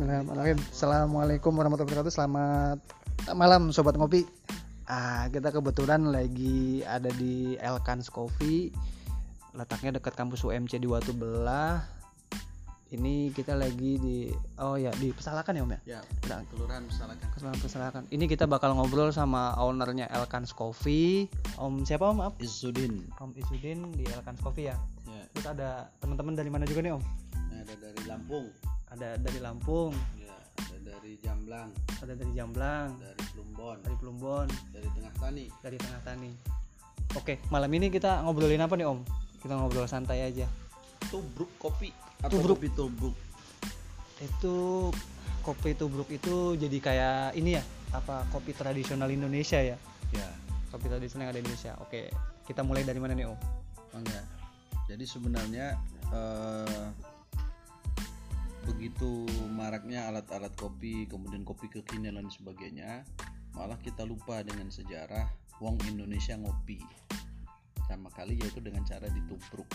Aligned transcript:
Bismillahirrahmanirrahim. 0.00 0.58
Assalamualaikum 0.72 1.52
warahmatullahi 1.60 1.92
wabarakatuh. 1.92 2.16
Selamat 2.16 2.78
malam 3.36 3.68
sobat 3.68 4.00
ngopi. 4.00 4.24
Ah, 4.88 5.28
kita 5.28 5.52
kebetulan 5.52 6.08
lagi 6.08 6.80
ada 6.88 7.12
di 7.20 7.60
Elkans 7.60 8.08
Coffee. 8.08 8.72
Letaknya 9.52 10.00
dekat 10.00 10.16
kampus 10.16 10.40
UMC 10.40 10.80
di 10.80 10.88
Watu 10.88 11.12
Belah. 11.12 11.84
Ini 12.96 13.28
kita 13.36 13.52
lagi 13.52 14.00
di 14.00 14.32
oh 14.56 14.80
ya 14.80 14.88
di 14.96 15.12
Pesalakan 15.12 15.60
ya 15.60 15.68
Om 15.68 15.72
ya? 15.76 15.80
Ya, 15.84 16.00
Udah, 16.24 16.48
kelurahan 16.48 16.80
Pesalakan. 16.88 17.26
Pesalakan 17.36 17.60
Pesalakan. 17.60 18.02
Ini 18.08 18.24
kita 18.24 18.48
bakal 18.48 18.72
ngobrol 18.80 19.12
sama 19.12 19.52
ownernya 19.60 20.08
Elkans 20.16 20.56
Coffee. 20.56 21.28
Om 21.60 21.84
siapa 21.84 22.08
Om? 22.08 22.24
Maaf. 22.24 22.40
Izudin. 22.40 23.04
Om 23.20 23.36
Isudin 23.36 23.92
di 23.92 24.08
Elkans 24.08 24.40
Coffee 24.40 24.72
ya. 24.72 24.80
Ya, 25.04 25.28
Terus 25.36 25.44
ada 25.44 25.92
teman-teman 26.00 26.32
dari 26.32 26.48
mana 26.48 26.64
juga 26.64 26.80
nih 26.80 26.96
Om? 26.96 27.04
ada 27.60 27.74
dari 27.76 28.02
Lampung. 28.08 28.48
Ada 28.90 29.16
dari 29.22 29.38
Lampung, 29.38 29.94
Ya, 30.18 30.34
ada 30.58 30.78
dari 30.98 31.14
Jamblang, 31.22 31.70
ada 32.02 32.12
dari 32.14 32.32
Jamblang, 32.34 32.88
dari 32.98 33.22
Plumbon, 33.32 33.76
dari 33.86 33.96
Plumbon, 33.96 34.46
dari 34.74 34.88
Tengah 34.90 35.14
Tani. 35.16 35.44
dari 35.62 35.76
Tengah 35.78 36.00
Tani. 36.02 36.30
Oke, 37.14 37.38
malam 37.50 37.70
ini 37.74 37.90
kita 37.90 38.22
ngobrolin 38.22 38.62
apa 38.62 38.74
nih 38.74 38.86
Om? 38.86 39.00
Kita 39.42 39.54
ngobrol 39.58 39.86
santai 39.86 40.26
aja. 40.26 40.46
Tubruk 41.10 41.50
kopi 41.58 41.90
atau 42.22 42.38
Tubruk. 42.38 42.58
kopi 42.58 42.68
tubruk. 42.74 43.16
Itu 44.20 44.54
kopi 45.40 45.70
tubruk 45.74 46.10
itu 46.12 46.54
jadi 46.54 46.78
kayak 46.78 47.34
ini 47.34 47.56
ya, 47.58 47.62
apa 47.94 48.26
kopi 48.30 48.52
tradisional 48.54 49.10
Indonesia 49.10 49.58
ya? 49.58 49.78
Ya, 50.10 50.28
Kopi 50.70 50.86
tradisional 50.86 51.26
yang 51.26 51.32
ada 51.34 51.38
di 51.42 51.46
Indonesia. 51.46 51.72
Oke, 51.82 52.10
kita 52.46 52.62
mulai 52.62 52.86
dari 52.86 52.98
mana 53.02 53.14
nih 53.14 53.26
Om? 53.26 53.38
enggak. 53.90 54.22
Jadi 54.86 55.02
sebenarnya 55.06 55.74
eh, 56.14 56.86
begitu 58.70 59.26
maraknya 59.50 60.06
alat-alat 60.06 60.54
kopi, 60.54 61.10
kemudian 61.10 61.42
kopi 61.42 61.66
kekinian 61.66 62.14
dan 62.14 62.30
sebagainya, 62.30 63.02
malah 63.58 63.76
kita 63.82 64.06
lupa 64.06 64.46
dengan 64.46 64.70
sejarah 64.70 65.26
wong 65.58 65.74
Indonesia 65.90 66.38
ngopi. 66.38 66.78
Pertama 67.74 68.06
kali 68.14 68.38
yaitu 68.38 68.62
dengan 68.62 68.86
cara 68.86 69.10
ditubruk. 69.10 69.66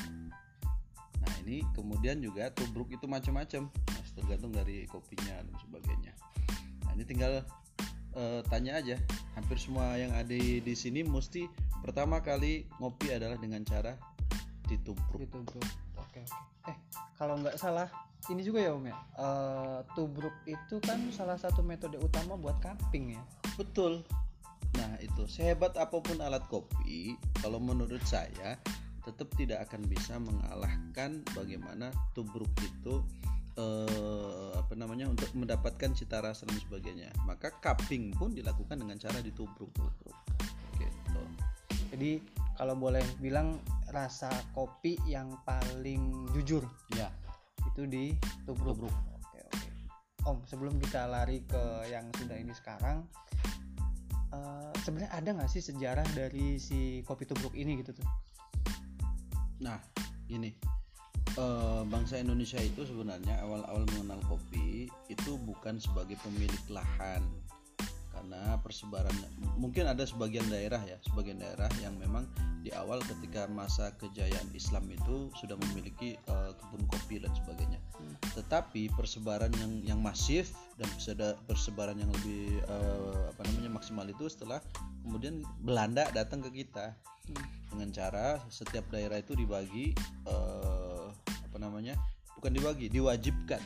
Nah, 1.19 1.33
ini 1.43 1.67
kemudian 1.75 2.23
juga 2.23 2.47
tubruk 2.55 2.87
itu 2.95 3.03
macam-macam, 3.03 3.67
tergantung 4.15 4.55
dari 4.55 4.87
kopinya 4.87 5.43
dan 5.43 5.55
sebagainya. 5.59 6.13
Nah, 6.87 6.91
ini 6.95 7.03
tinggal 7.03 7.43
eh, 8.15 8.41
tanya 8.47 8.79
aja. 8.79 8.95
Hampir 9.35 9.59
semua 9.59 9.99
yang 9.99 10.15
ada 10.15 10.31
di 10.39 10.75
sini 10.77 11.03
mesti 11.03 11.51
pertama 11.83 12.23
kali 12.23 12.63
ngopi 12.79 13.11
adalah 13.11 13.35
dengan 13.35 13.67
cara 13.67 13.99
ditubruk. 14.71 15.11
Kopi 15.11 15.27
tubruk. 15.27 15.67
Oke, 15.99 16.23
oke. 16.23 16.71
Eh, 16.71 16.77
kalau 17.19 17.35
nggak 17.43 17.59
salah, 17.59 17.91
ini 18.29 18.41
juga 18.41 18.59
ya 18.63 18.71
Om 18.73 18.85
ya. 18.89 18.97
Eh, 19.19 19.79
tubruk 19.93 20.35
itu 20.49 20.75
kan 20.81 20.99
salah 21.13 21.37
satu 21.37 21.61
metode 21.61 21.99
utama 22.01 22.37
buat 22.37 22.57
cupping 22.61 23.17
ya. 23.17 23.23
Betul. 23.59 24.01
Nah, 24.75 24.91
itu 24.99 25.23
sehebat 25.29 25.79
apa 25.79 26.03
pun 26.03 26.19
alat 26.19 26.43
kopi, 26.51 27.15
kalau 27.39 27.63
menurut 27.63 28.03
saya 28.03 28.59
tetap 29.05 29.29
tidak 29.37 29.63
akan 29.69 29.85
bisa 29.85 30.17
mengalahkan 30.17 31.21
bagaimana 31.37 31.93
tubruk 32.17 32.49
itu 32.59 32.99
eh, 33.55 34.51
apa 34.57 34.73
namanya 34.75 35.07
untuk 35.07 35.29
mendapatkan 35.37 35.93
cita 35.95 36.19
rasa 36.19 36.43
dan 36.49 36.59
sebagainya. 36.59 37.13
Maka 37.23 37.53
cupping 37.63 38.11
pun 38.17 38.35
dilakukan 38.35 38.81
dengan 38.81 38.99
cara 38.99 39.21
ditubruk. 39.23 39.71
Gitu. 40.75 41.21
Jadi 41.95 42.11
kalau 42.59 42.75
boleh 42.75 43.03
bilang 43.23 43.59
rasa 43.91 44.31
kopi 44.51 44.99
yang 45.07 45.31
paling 45.47 46.27
jujur 46.35 46.63
Ya, 46.95 47.11
itu 47.75 47.83
di 47.91 48.05
tubruk. 48.47 48.79
tubruk. 48.79 48.95
Oke 49.19 49.39
oke. 49.43 49.69
Om 50.23 50.37
sebelum 50.47 50.79
kita 50.79 51.11
lari 51.11 51.43
ke 51.43 51.91
yang 51.91 52.07
sudah 52.15 52.39
ini 52.39 52.55
sekarang, 52.55 53.03
eh, 54.31 54.71
sebenarnya 54.87 55.11
ada 55.11 55.29
nggak 55.35 55.51
sih 55.51 55.59
sejarah 55.59 56.07
dari 56.15 56.55
si 56.55 57.03
kopi 57.03 57.27
tubruk 57.27 57.51
ini 57.51 57.83
gitu 57.83 57.91
tuh? 57.91 58.07
Nah, 59.59 59.75
ini 60.31 60.55
eh, 61.35 61.81
bangsa 61.83 62.15
Indonesia 62.23 62.63
itu 62.63 62.87
sebenarnya 62.87 63.43
awal-awal 63.43 63.83
mengenal 63.91 64.23
kopi 64.23 64.87
itu 65.11 65.35
bukan 65.43 65.75
sebagai 65.75 66.15
pemilik 66.23 66.63
lahan 66.71 67.19
karena 68.25 68.57
persebaran 68.57 69.13
mungkin 69.53 69.85
ada 69.85 70.01
sebagian 70.01 70.49
daerah 70.49 70.81
ya, 70.81 70.97
sebagian 71.05 71.37
daerah 71.37 71.69
yang 71.77 71.93
memang 72.01 72.25
di 72.65 72.73
awal 72.73 72.97
ketika 73.05 73.45
masa 73.45 73.93
kejayaan 74.01 74.49
Islam 74.57 74.89
itu 74.89 75.29
sudah 75.37 75.53
memiliki 75.61 76.17
eh, 76.17 76.51
kebun 76.57 76.89
kopi 76.89 77.21
dan 77.21 77.29
sebagainya. 77.37 77.77
Hmm. 77.93 78.17
Tetapi 78.33 78.89
persebaran 78.97 79.53
yang 79.61 79.93
yang 79.93 79.99
masif 80.01 80.57
dan 80.81 80.89
persebaran 81.45 82.01
yang 82.01 82.09
lebih 82.17 82.65
eh, 82.65 83.29
apa 83.29 83.45
namanya 83.45 83.77
maksimal 83.77 84.09
itu 84.09 84.25
setelah 84.25 84.57
kemudian 85.05 85.45
Belanda 85.61 86.09
datang 86.09 86.41
ke 86.41 86.65
kita 86.65 86.97
Hmm. 87.25 87.41
dengan 87.73 87.89
cara 87.89 88.37
setiap 88.53 88.85
daerah 88.93 89.17
itu 89.17 89.33
dibagi 89.33 89.97
eh, 90.29 91.07
apa 91.25 91.57
namanya 91.57 91.97
bukan 92.37 92.53
dibagi 92.53 92.85
diwajibkan 92.93 93.57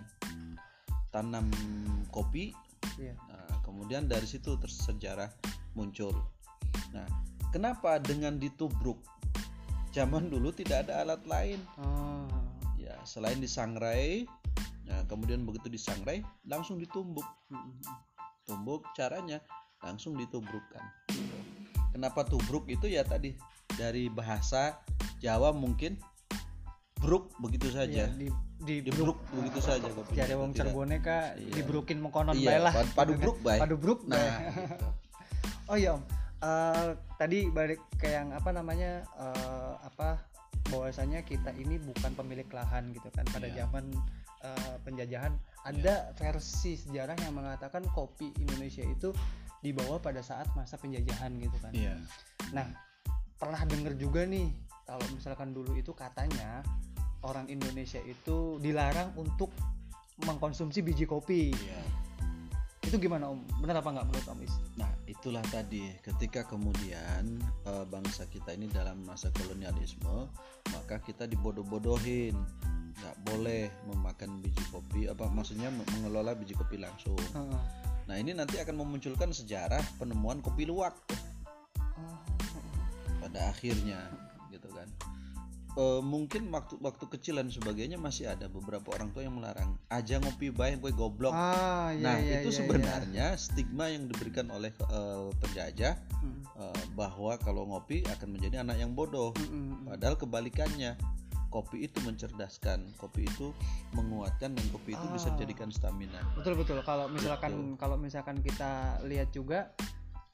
tanam 1.11 1.51
kopi 2.07 2.55
Iya. 2.99 3.15
Kemudian 3.69 4.09
dari 4.09 4.25
situ 4.25 4.57
tersejarah 4.57 5.29
muncul. 5.77 6.17
Nah 6.89 7.05
kenapa 7.53 8.01
dengan 8.01 8.41
ditubruk? 8.41 8.97
Zaman 9.93 10.33
dulu 10.33 10.49
tidak 10.49 10.89
ada 10.89 11.05
alat 11.05 11.21
lain. 11.29 11.59
Oh. 11.77 12.25
ya 12.79 12.95
selain 13.05 13.37
disangrai 13.37 14.25
nah, 14.89 15.05
kemudian 15.05 15.45
begitu 15.45 15.69
disangrai 15.69 16.25
langsung 16.49 16.81
ditumbuk. 16.81 17.25
Mm-mm. 17.53 17.77
tumbuk 18.49 18.81
caranya 18.97 19.45
langsung 19.85 20.17
ditubrukkan. 20.17 20.81
Kenapa 21.93 22.25
tubruk 22.25 22.65
itu 22.65 22.89
ya 22.89 23.05
tadi? 23.05 23.37
Dari 23.77 24.09
bahasa 24.09 24.81
Jawa 25.21 25.53
mungkin 25.53 26.01
bruk 26.97 27.29
begitu 27.37 27.69
saja. 27.69 28.09
Di 28.09 28.33
di 28.59 28.83
dibruk 28.83 29.15
begitu 29.31 29.59
saja 29.59 29.87
itu 29.87 30.35
wong 30.35 30.51
Cirebone 30.51 30.99
kak 30.99 31.35
Iya. 31.35 31.53
dibrukin 31.55 31.97
mengkonon 31.97 32.35
Iya, 32.35 32.47
bae 32.49 32.59
lah. 32.59 32.73
pad- 32.75 32.93
padu 32.93 33.13
bruk 33.15 33.37
bae. 33.39 33.57
Padu 33.57 33.75
bruk 33.75 33.99
nah 34.03 34.19
gitu. 34.45 34.87
Oh 35.65 35.75
iya 35.75 35.95
om, 35.95 36.03
Eh, 36.39 36.89
tadi 37.15 37.47
balik 37.47 37.83
ke 37.99 38.07
yang 38.09 38.31
apa 38.31 38.51
namanya 38.51 39.03
eh, 39.13 39.73
apa 39.81 40.23
bahwasanya 40.65 41.19
kita 41.21 41.51
ini 41.51 41.75
bukan 41.77 42.15
pemilik 42.15 42.47
lahan 42.49 42.91
gitu 42.91 43.07
kan 43.09 43.27
pada 43.27 43.43
Iya. 43.45 43.63
zaman 43.63 43.91
eh, 44.39 44.75
penjajahan 44.81 45.35
ada 45.61 46.15
versi 46.15 46.75
sejarah 46.75 47.19
yang 47.19 47.35
mengatakan 47.35 47.83
kopi 47.89 48.31
Indonesia 48.37 48.79
itu 48.81 49.11
dibawa 49.59 49.99
pada 49.99 50.19
saat 50.21 50.47
masa 50.53 50.75
penjajahan 50.75 51.35
gitu 51.37 51.59
kan. 51.59 51.75
iya 51.75 51.99
Nah 52.49 52.71
pernah 53.35 53.59
dengar 53.63 53.95
juga 53.95 54.23
nih 54.23 54.47
kalau 54.81 55.03
misalkan 55.11 55.51
dulu 55.51 55.75
itu 55.75 55.91
katanya 55.91 56.63
orang 57.23 57.47
Indonesia 57.51 57.99
itu 58.03 58.59
dilarang 58.59 59.15
untuk 59.19 59.51
mengkonsumsi 60.23 60.83
biji 60.83 61.07
kopi. 61.07 61.51
iya 61.55 61.81
Itu 62.79 62.97
gimana 62.97 63.29
om? 63.29 63.43
Benar 63.61 63.83
apa 63.83 63.91
nggak 63.91 64.05
menurut 64.07 64.27
om 64.33 64.39
Is? 64.41 64.55
Nah, 64.79 64.89
itulah 65.05 65.43
tadi 65.51 65.93
ketika 66.01 66.47
kemudian 66.47 67.37
eh, 67.67 67.85
bangsa 67.85 68.25
kita 68.25 68.55
ini 68.55 68.65
dalam 68.71 69.03
masa 69.05 69.29
kolonialisme, 69.35 70.25
maka 70.73 70.97
kita 71.03 71.29
dibodoh-bodohin. 71.29 72.33
Nggak 72.99 73.15
boleh 73.31 73.71
memakan 73.87 74.43
biji 74.43 74.59
kopi, 74.75 75.07
apa 75.07 75.31
maksudnya 75.31 75.71
me- 75.71 75.87
mengelola 75.95 76.35
biji 76.35 76.51
kopi 76.51 76.75
langsung. 76.81 77.15
Nah, 78.09 78.15
ini 78.17 78.33
nanti 78.33 78.57
akan 78.57 78.75
memunculkan 78.75 79.29
sejarah 79.31 79.79
penemuan 80.01 80.41
kopi 80.41 80.65
luwak 80.65 80.97
Oh, 81.99 82.19
pada 83.21 83.51
akhirnya, 83.53 84.07
gitu 84.49 84.67
kan. 84.71 84.87
Eh, 85.79 86.01
mungkin 86.03 86.51
waktu 86.51 86.75
waktu 86.83 87.07
kecil 87.07 87.39
dan 87.39 87.47
sebagainya 87.47 87.95
masih 87.95 88.27
ada 88.27 88.51
beberapa 88.51 88.91
orang 88.91 89.15
tua 89.15 89.23
yang 89.23 89.39
melarang 89.39 89.79
aja 89.87 90.19
ngopi 90.19 90.51
baik 90.51 90.83
gue 90.83 90.91
goblok. 90.91 91.31
Ah, 91.31 91.95
iya, 91.95 92.03
nah, 92.03 92.15
iya, 92.19 92.43
itu 92.43 92.51
iya, 92.51 92.57
sebenarnya 92.59 93.25
stigma 93.39 93.87
yang 93.87 94.11
diberikan 94.11 94.51
oleh 94.51 94.75
eh, 94.75 95.27
penjajah 95.39 95.95
iya. 95.95 96.19
Mm, 96.19 96.43
eh, 96.59 96.83
bahwa 96.99 97.39
kalau 97.39 97.63
ngopi 97.63 98.03
akan 98.11 98.27
menjadi 98.27 98.59
anak 98.59 98.75
yang 98.75 98.91
bodoh. 98.91 99.31
mm, 99.39 99.47
mm, 99.47 99.55
mm. 99.55 99.85
Padahal 99.95 100.15
kebalikannya, 100.19 100.91
kopi 101.47 101.87
itu 101.87 102.03
mencerdaskan, 102.03 102.83
kopi 102.99 103.31
itu 103.31 103.55
menguatkan 103.95 104.59
dan 104.59 104.65
kopi 104.75 104.99
itu 104.99 105.05
bisa 105.15 105.31
Ah. 105.31 105.39
dijadikan 105.39 105.71
stamina. 105.71 106.19
Betul 106.35 106.59
betul. 106.59 106.83
Kalau 106.83 107.07
misalkan 107.07 107.79
kalau 107.79 107.95
misalkan 107.95 108.43
kita 108.43 108.99
lihat 109.07 109.31
juga 109.31 109.71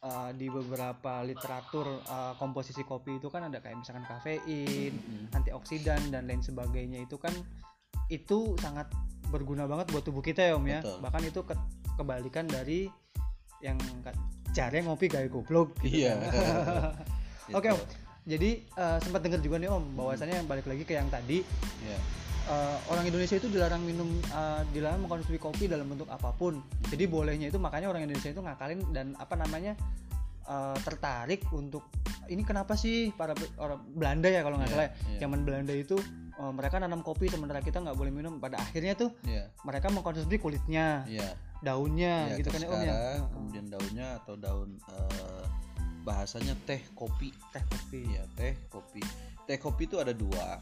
eh, 0.05 0.31
di 0.33 0.47
beberapa 0.47 1.19
literatur 1.21 1.99
eh, 1.99 2.33
komposisi 2.35 2.81
kopi 2.81 3.17
itu 3.17 3.27
kan 3.27 3.49
ada 3.49 3.57
kayak 3.57 3.81
misalkan 3.81 4.05
kafein, 4.05 4.93
Mm. 4.93 5.33
antioksidan 5.33 6.09
dan 6.09 6.25
lain 6.25 6.39
sebagainya 6.39 7.01
itu 7.01 7.17
kan 7.17 7.33
itu 8.07 8.53
sangat 8.57 8.85
berguna 9.25 9.65
banget 9.65 9.89
buat 9.89 10.01
tubuh 10.01 10.21
kita 10.21 10.45
ya 10.45 10.53
om 10.53 10.63
ya. 10.63 10.79
Betul. 10.79 10.97
Bahkan 11.01 11.21
itu 11.25 11.41
ke- 11.41 11.65
kebalikan 11.95 12.45
dari 12.45 12.85
yang 13.59 13.81
jare 14.51 14.79
ngopi 14.79 15.09
kayak 15.09 15.27
goblok 15.27 15.73
gitu 15.81 16.05
Iya. 16.05 16.13
kan. 16.21 16.29
Oke 17.57 17.73
om. 17.73 17.81
Jadi 18.25 18.65
eh, 18.67 18.97
sempat 19.01 19.21
dengar 19.21 19.37
juga 19.37 19.57
nih 19.57 19.69
om 19.69 19.81
bahwasannya 19.93 20.45
balik 20.45 20.65
lagi 20.65 20.81
ke 20.81 20.93
yang 20.93 21.09
tadi 21.09 21.41
Ya. 21.81 21.97
Eh, 22.45 22.77
orang 22.87 23.05
Indonesia 23.05 23.35
itu 23.35 23.47
dilarang 23.47 23.81
minum 23.81 24.07
eh, 24.21 24.61
dilarang 24.69 25.01
mengkonsumsi 25.01 25.37
kopi 25.37 25.65
dalam 25.65 25.85
bentuk 25.85 26.07
apa 26.07 26.29
pun 26.31 26.61
jadi 26.87 27.05
bolehnya 27.05 27.49
itu 27.49 27.57
makanya 27.57 27.89
orang 27.89 28.05
Indonesia 28.05 28.29
itu 28.29 28.39
ngakalin 28.39 28.81
dan 28.91 29.13
apa 29.17 29.33
namanya 29.33 29.73
eh, 30.43 30.77
tertarik 30.81 31.45
untuk 31.51 31.85
ini 32.25 32.41
kenapa 32.41 32.73
sih 32.73 33.13
para 33.13 33.33
orang 33.55 33.81
Belanda 33.93 34.25
ya 34.27 34.41
kalau 34.41 34.57
nggak 34.57 34.69
Iya, 34.69 34.77
salah 34.77 34.87
ya. 34.87 34.93
iya. 35.13 35.19
zaman 35.19 35.39
Belanda 35.45 35.73
itu 35.73 35.97
eh, 36.35 36.51
mereka 36.51 36.75
nanam 36.77 37.01
kopi 37.01 37.29
sementara 37.29 37.61
kita 37.61 37.81
nggak 37.81 37.93
boleh 37.93 38.09
minum 38.09 38.37
pada 38.37 38.57
akhirnya 38.57 38.93
tuh 38.93 39.13
Iya, 39.25 39.49
mereka 39.61 39.89
mengkonsumsi 39.89 40.37
kulitnya 40.37 41.05
iya. 41.05 41.33
daunnya 41.61 42.33
Iya, 42.33 42.37
gitu 42.41 42.49
kan 42.49 42.61
ya 42.61 42.69
om 42.69 42.81
ya 42.81 42.99
kemudian 43.29 43.65
daunnya 43.69 44.07
atau 44.21 44.33
daun 44.35 44.77
eh, 44.85 45.43
bahasanya 46.01 46.53
teh 46.65 46.81
kopi. 46.93 47.33
teh 47.49 47.65
kopi 47.65 48.05
Iya, 48.05 48.23
teh 48.37 48.53
kopi. 48.69 49.01
Teh 49.45 49.57
kopi 49.57 49.85
itu 49.85 49.97
ada 49.97 50.13
dua. 50.13 50.61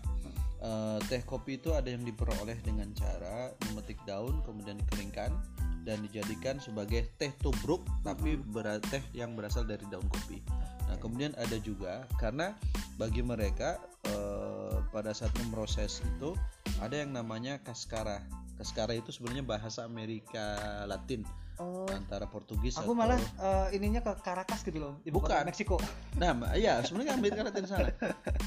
Eh, 0.63 0.99
teh 1.11 1.19
kopi 1.27 1.59
itu 1.59 1.75
ada 1.75 1.91
yang 1.91 2.07
diperoleh 2.07 2.55
dengan 2.63 2.87
cara 2.95 3.51
memetik 3.67 3.99
daun 4.07 4.39
kemudian 4.47 4.79
dikeringkan 4.79 5.35
dan 5.83 5.99
dijadikan 6.07 6.55
sebagai 6.63 7.03
teh 7.19 7.35
tubruk 7.43 7.83
tapi 7.99 8.39
bera- 8.39 8.79
teh 8.79 9.03
yang 9.11 9.35
berasal 9.35 9.67
dari 9.67 9.83
daun 9.91 10.07
kopi. 10.07 10.39
Nah, 10.87 10.95
kemudian 11.03 11.35
ada 11.35 11.59
juga 11.59 12.07
karena 12.15 12.55
bagi 12.95 13.19
mereka 13.19 13.75
eh, 14.07 14.79
pada 14.95 15.11
saat 15.11 15.35
memproses 15.43 15.99
itu 16.15 16.31
ada 16.79 16.95
yang 16.95 17.11
namanya 17.11 17.59
kaskara. 17.59 18.23
Kaskara 18.55 18.95
itu 18.95 19.11
sebenarnya 19.11 19.43
bahasa 19.43 19.83
Amerika 19.83 20.55
Latin 20.87 21.27
oh 21.59 21.89
antara 21.91 22.25
Portugis 22.31 22.79
aku 22.79 22.91
atau 22.91 22.97
malah 22.97 23.19
eh, 23.19 23.77
ininya 23.77 24.01
ke 24.01 24.11
Caracas 24.23 24.63
gitu 24.65 24.79
loh 24.79 24.93
ibu 25.03 25.19
kota 25.21 25.41
Bukan. 25.41 25.49
Meksiko 25.49 25.77
Nah, 26.13 26.53
iya 26.53 26.77
sebenarnya 26.85 27.17
Amerika 27.17 27.41
Latin 27.41 27.65
sana. 27.65 27.89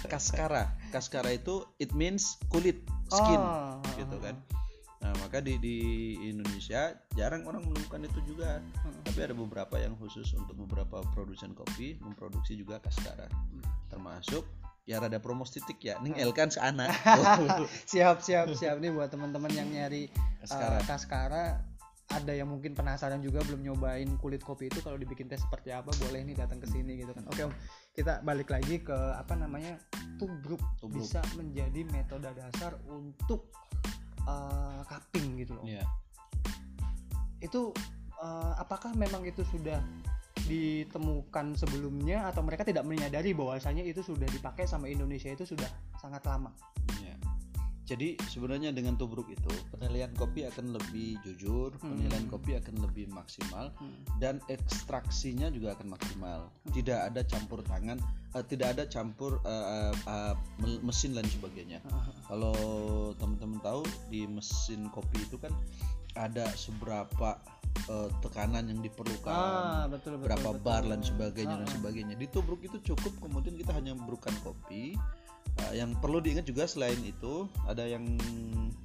Kaskara. 0.07 0.71
Kaskara 0.95 1.35
itu 1.35 1.67
it 1.83 1.91
means 1.93 2.39
kulit, 2.47 2.79
skin 3.11 3.41
Oh, 3.43 3.83
gitu 3.99 4.17
kan. 4.23 4.39
Nah, 5.03 5.13
maka 5.23 5.43
di 5.43 5.59
di 5.59 5.77
Indonesia 6.31 6.95
jarang 7.19 7.43
orang 7.45 7.67
menemukan 7.67 8.07
itu 8.07 8.21
juga. 8.23 8.63
Hmm. 8.87 9.03
Tapi 9.03 9.19
ada 9.19 9.35
beberapa 9.35 9.77
yang 9.83 9.99
khusus 9.99 10.31
untuk 10.39 10.55
beberapa 10.67 11.03
produsen 11.13 11.53
kopi 11.59 11.99
memproduksi 12.01 12.55
juga 12.55 12.79
kaskara. 12.79 13.27
Termasuk 13.91 14.47
ya 14.87 15.03
rada 15.03 15.19
promos 15.19 15.51
titik 15.51 15.83
ya. 15.83 15.99
Ning 16.01 16.15
Elkan 16.15 16.49
seanak. 16.55 16.95
siap 17.91 18.23
siap 18.23 18.55
siap 18.55 18.79
nih 18.79 18.95
buat 18.95 19.11
teman-teman 19.11 19.51
yang 19.51 19.69
nyari 19.69 20.07
Kaskara. 20.43 20.79
eh, 20.79 20.83
kaskara 20.87 21.45
ada 22.17 22.33
yang 22.33 22.49
mungkin 22.49 22.73
penasaran 22.73 23.21
juga 23.21 23.45
belum 23.45 23.61
nyobain 23.61 24.09
kulit 24.17 24.41
kopi 24.41 24.73
itu 24.73 24.81
kalau 24.81 24.97
dibikin 24.97 25.29
teh 25.29 25.37
seperti 25.37 25.71
apa 25.77 25.93
boleh 26.01 26.25
nih 26.25 26.37
datang 26.37 26.57
ke 26.57 26.67
sini 26.73 27.05
gitu 27.05 27.13
kan 27.13 27.29
oke 27.29 27.41
om 27.45 27.53
kita 27.93 28.25
balik 28.25 28.49
lagi 28.49 28.81
ke 28.81 28.97
apa 28.97 29.37
namanya 29.37 29.77
tubruk 30.17 30.61
Tubruk. 30.81 31.05
bisa 31.05 31.21
menjadi 31.37 31.85
metode 31.93 32.29
dasar 32.33 32.75
untuk 32.89 33.53
cupping 34.89 35.39
gitu 35.45 35.55
loh 35.55 35.65
Iya. 35.69 35.85
itu 37.39 37.71
eh, 38.19 38.53
apakah 38.59 38.97
memang 38.97 39.23
itu 39.29 39.45
sudah 39.47 39.79
ditemukan 40.47 41.59
sebelumnya 41.59 42.31
atau 42.31 42.41
mereka 42.47 42.63
tidak 42.63 42.87
menyadari 42.87 43.35
bahwasanya 43.35 43.83
itu 43.83 44.01
sudah 44.01 44.27
dipakai 44.31 44.65
sama 44.65 44.87
Indonesia 44.87 45.27
itu 45.27 45.43
sudah 45.43 45.67
sangat 45.99 46.23
lama. 46.23 46.55
Jadi 47.87 48.19
sebenarnya 48.27 48.75
dengan 48.75 48.99
tubruk 48.99 49.31
itu 49.31 49.47
penilaian 49.71 50.11
kopi 50.13 50.43
akan 50.43 50.75
lebih 50.75 51.23
jujur, 51.23 51.71
Hmm. 51.79 51.95
penilaian 51.95 52.27
kopi 52.27 52.59
akan 52.59 52.83
lebih 52.83 53.07
maksimal 53.09 53.71
dan 54.19 54.43
ekstraksinya 54.51 55.49
juga 55.49 55.79
akan 55.79 55.95
maksimal. 55.95 56.51
Tidak 56.75 56.99
ada 56.99 57.23
campur 57.23 57.63
tangan, 57.63 58.03
eh, 58.35 58.43
tidak 58.43 58.75
ada 58.75 58.85
campur 58.85 59.39
eh, 59.47 59.95
mel- 60.59 60.83
mesin 60.83 61.15
dan 61.15 61.23
sebagainya. 61.25 61.79
Kalau 62.27 62.59
teman-teman 63.15 63.63
tahu 63.63 63.87
di 64.11 64.27
mesin 64.27 64.91
kopi 64.91 65.23
itu 65.23 65.39
kan 65.39 65.55
ada 66.19 66.51
seberapa 66.53 67.39
eh, 67.87 68.09
tekanan 68.19 68.67
yang 68.67 68.81
diperlukan, 68.81 69.31
ah 69.31 69.85
betul 69.87 70.17
betul 70.17 70.27
berapa 70.27 70.49
betul. 70.51 70.65
bar 70.65 70.83
dan 70.83 71.05
sebagainya 71.05 71.61
dan 71.61 71.63
Ah, 71.63 71.71
ah. 71.71 71.75
sebagainya. 71.77 72.15
Di 72.17 72.27
tubruk 72.27 72.65
itu 72.65 72.81
cukup 72.83 73.13
kemudian 73.21 73.53
kita 73.55 73.71
hanya 73.71 73.93
membrukan 73.93 74.33
kopi. 74.43 74.97
Uh, 75.57 75.73
yang 75.73 75.97
perlu 75.97 76.21
diingat 76.21 76.45
juga 76.45 76.69
selain 76.69 77.01
itu 77.01 77.49
ada 77.65 77.81
yang 77.89 78.05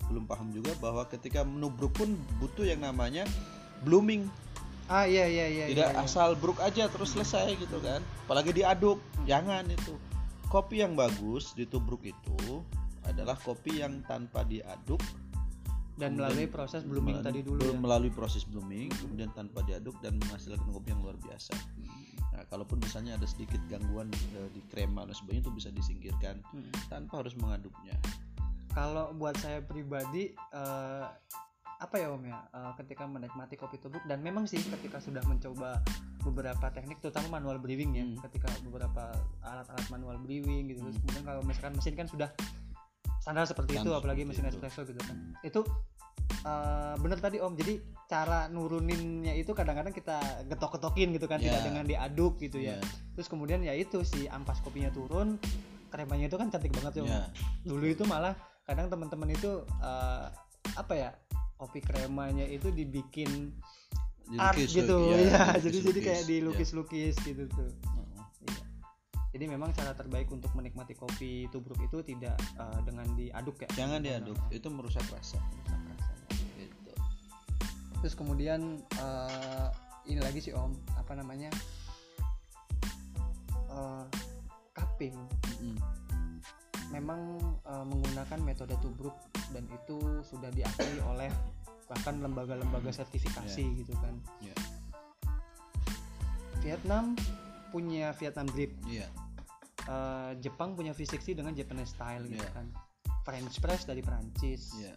belum 0.07 0.23
paham 0.23 0.55
juga 0.55 0.71
bahwa 0.79 1.03
ketika 1.07 1.43
menubruk 1.43 1.91
pun 1.91 2.15
butuh 2.39 2.63
yang 2.63 2.79
namanya 2.83 3.27
blooming. 3.83 4.27
ah 4.91 5.07
iya 5.07 5.23
iya 5.23 5.47
iya 5.47 5.65
Tidak 5.71 5.89
iya, 5.91 5.99
iya. 5.99 6.03
asal 6.03 6.35
bruk 6.35 6.59
aja 6.59 6.87
terus 6.91 7.15
selesai 7.15 7.55
gitu 7.59 7.79
kan. 7.79 8.03
Apalagi 8.27 8.51
diaduk, 8.51 8.99
jangan 9.23 9.67
itu. 9.67 9.95
Kopi 10.51 10.83
yang 10.83 10.99
bagus 10.99 11.55
ditubruk 11.55 12.03
itu 12.03 12.59
adalah 13.07 13.39
kopi 13.39 13.79
yang 13.83 14.03
tanpa 14.03 14.43
diaduk 14.43 14.99
dan 16.01 16.11
melalui 16.13 16.47
proses 16.47 16.81
blooming 16.81 17.15
melalui- 17.15 17.27
tadi 17.29 17.39
dulu 17.41 17.61
ya 17.63 17.77
melalui 17.77 18.09
proses 18.09 18.43
blooming 18.43 18.89
kemudian 18.91 19.29
tanpa 19.31 19.61
diaduk 19.61 19.93
dan 19.99 20.17
menghasilkan 20.17 20.65
kopi 20.67 20.89
yang 20.89 20.99
luar 20.99 21.15
biasa 21.15 21.53
nah 22.31 22.43
kalaupun 22.47 22.79
misalnya 22.79 23.13
ada 23.13 23.23
sedikit 23.23 23.61
gangguan 23.67 24.09
eh, 24.09 24.49
di 24.49 24.61
krema 24.65 25.03
dan 25.03 25.13
sebagainya 25.13 25.43
itu 25.43 25.53
bisa 25.53 25.69
disingkirkan 25.69 26.41
Hmm. 26.49 26.73
tanpa 26.87 27.21
harus 27.21 27.35
mengaduknya 27.35 27.93
kalau 28.71 29.11
buat 29.13 29.35
saya 29.35 29.61
pribadi 29.61 30.31
eh, 30.33 31.05
apa 31.77 31.95
ya 31.97 32.09
om 32.09 32.21
ya 32.21 32.39
eh, 32.47 32.71
ketika 32.77 33.05
menikmati 33.05 33.55
kopi 33.55 33.77
tubruk 33.77 34.01
dan 34.05 34.19
memang 34.19 34.45
sih 34.45 34.57
ketika 34.59 34.97
sudah 34.97 35.21
mencoba 35.23 35.81
beberapa 36.21 36.69
teknik 36.69 36.97
terutama 36.99 37.35
manual 37.35 37.57
brewing 37.57 37.91
ya 37.91 38.03
Hmm. 38.03 38.17
ketika 38.21 38.49
beberapa 38.61 39.11
alat-alat 39.41 39.87
manual 39.89 40.17
brewing 40.17 40.65
gitu 40.67 40.81
terus 40.81 40.95
Hmm. 40.95 41.03
kemudian 41.03 41.23
kalau 41.27 41.41
misalkan 41.41 41.73
mesin 41.73 41.93
kan 41.93 42.05
sudah 42.05 42.29
standar 43.17 43.45
seperti 43.45 43.77
itu 43.77 43.91
apalagi 43.91 44.23
mesin 44.23 44.45
itu. 44.45 44.55
espresso 44.55 44.81
gitu 44.81 44.97
kan 44.99 45.13
itu 45.41 45.61
eh, 46.41 46.93
bener 46.97 47.17
tadi 47.17 47.37
om 47.37 47.53
jadi 47.53 47.77
cara 48.05 48.47
nuruninnya 48.47 49.31
itu 49.33 49.51
kadang-kadang 49.51 49.91
kita 49.91 50.19
getok-getokin 50.45 51.15
gitu 51.15 51.25
kan 51.25 51.39
Ya. 51.39 51.55
tidak 51.55 51.61
dengan 51.67 51.85
diaduk 51.85 52.37
gitu 52.37 52.59
ya 52.59 52.75
Ya, 52.75 52.77
terus 53.13 53.27
kemudian 53.27 53.61
ya 53.61 53.71
itu 53.71 54.03
si 54.03 54.27
ampas 54.27 54.59
kopinya 54.59 54.91
turun 54.91 55.39
kremanya 55.87 56.27
itu 56.27 56.35
kan 56.35 56.47
cantik 56.47 56.71
banget 56.71 56.99
ya 56.99 57.03
Om. 57.03 57.07
ya. 57.07 57.21
dulu 57.63 57.85
itu 57.85 58.03
malah 58.03 58.35
kadang 58.63 58.87
teman-teman 58.87 59.31
itu 59.31 59.51
eh, 59.79 60.25
apa 60.75 60.93
ya 60.93 61.09
kopi 61.55 61.79
kremanya 61.79 62.43
itu 62.43 62.71
dibikin 62.71 63.53
art 64.33 64.55
Dilukis, 64.55 64.71
gitu 64.73 64.97
ya, 65.11 65.17
ya 65.19 65.43
jadi 65.59 65.77
jadi 65.83 65.99
kayak 66.01 66.21
ya. 66.23 66.27
dilukis-lukis 66.27 67.15
gitu 67.19 67.43
tuh. 67.47 67.67
Iya. 68.41 68.63
jadi 69.31 69.45
memang 69.47 69.71
cara 69.71 69.91
terbaik 69.91 70.31
untuk 70.31 70.51
menikmati 70.55 70.95
kopi 70.95 71.47
tubruk 71.47 71.79
itu 71.79 71.99
tidak 72.01 72.39
eh, 72.55 72.79
dengan 72.81 73.07
diaduk 73.13 73.59
ya 73.59 73.67
jangan 73.75 73.99
diaduk 73.99 74.39
itu 74.49 74.67
merusak 74.67 75.03
rasa 75.11 75.35
Merusak 75.37 75.90
terus 78.01 78.17
kemudian 78.17 78.81
eh, 78.97 79.67
ini 80.09 80.19
lagi 80.19 80.41
sih 80.41 80.53
om 80.57 80.73
apa 80.97 81.13
namanya 81.13 81.53
eh, 83.69 84.05
cupping 84.73 85.15
Mm-mm. 85.61 85.77
memang 86.89 87.37
eh, 87.63 87.85
menggunakan 87.85 88.39
metode 88.41 88.73
tubruk 88.81 89.15
dan 89.53 89.63
itu 89.69 90.25
sudah 90.25 90.49
diakui 90.49 90.97
oleh 91.05 91.29
bahkan 91.91 92.23
lembaga-lembaga 92.23 92.87
sertifikasi 92.87 93.83
gitu 93.83 93.91
kan. 93.99 94.15
Ya. 94.39 94.55
Vietnam 96.63 97.19
punya 97.67 98.15
Vietnam 98.15 98.47
drip, 98.47 98.71
iya 98.87 99.11
eh, 99.91 100.31
Jepang 100.39 100.77
punya 100.77 100.95
V60 100.95 101.43
dengan 101.43 101.51
Japanese 101.51 101.91
style 101.91 102.31
gitu 102.31 102.47
kan. 102.55 102.67
French 103.21 103.61
press 103.61 103.85
dari 103.85 104.01
Prancis. 104.01 104.73
iya 104.79 104.93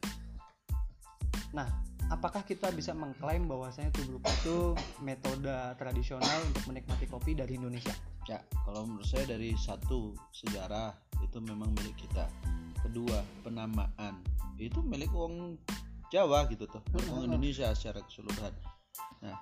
Nah, 1.54 1.70
apakah 2.12 2.44
kita 2.44 2.68
bisa 2.74 2.92
mengklaim 2.92 3.48
bahwasanya 3.48 3.92
tubruk 3.94 4.24
itu 4.24 4.76
metode 5.00 5.52
tradisional 5.80 6.38
untuk 6.50 6.64
menikmati 6.68 7.06
kopi 7.08 7.32
dari 7.36 7.56
Indonesia? 7.56 7.94
Ya, 8.28 8.40
kalau 8.64 8.88
menurut 8.88 9.04
saya 9.04 9.28
dari 9.28 9.52
satu 9.56 10.16
sejarah 10.32 10.92
itu 11.20 11.38
memang 11.40 11.72
milik 11.76 11.96
kita. 12.08 12.28
Kedua, 12.84 13.24
penamaan 13.40 14.20
itu 14.60 14.84
milik 14.84 15.10
uang 15.12 15.56
Jawa 16.12 16.46
gitu 16.52 16.68
tuh, 16.68 16.84
milik 16.94 17.08
uang 17.10 17.24
Indonesia 17.32 17.72
secara 17.72 18.04
keseluruhan. 18.04 18.54
Nah, 19.24 19.36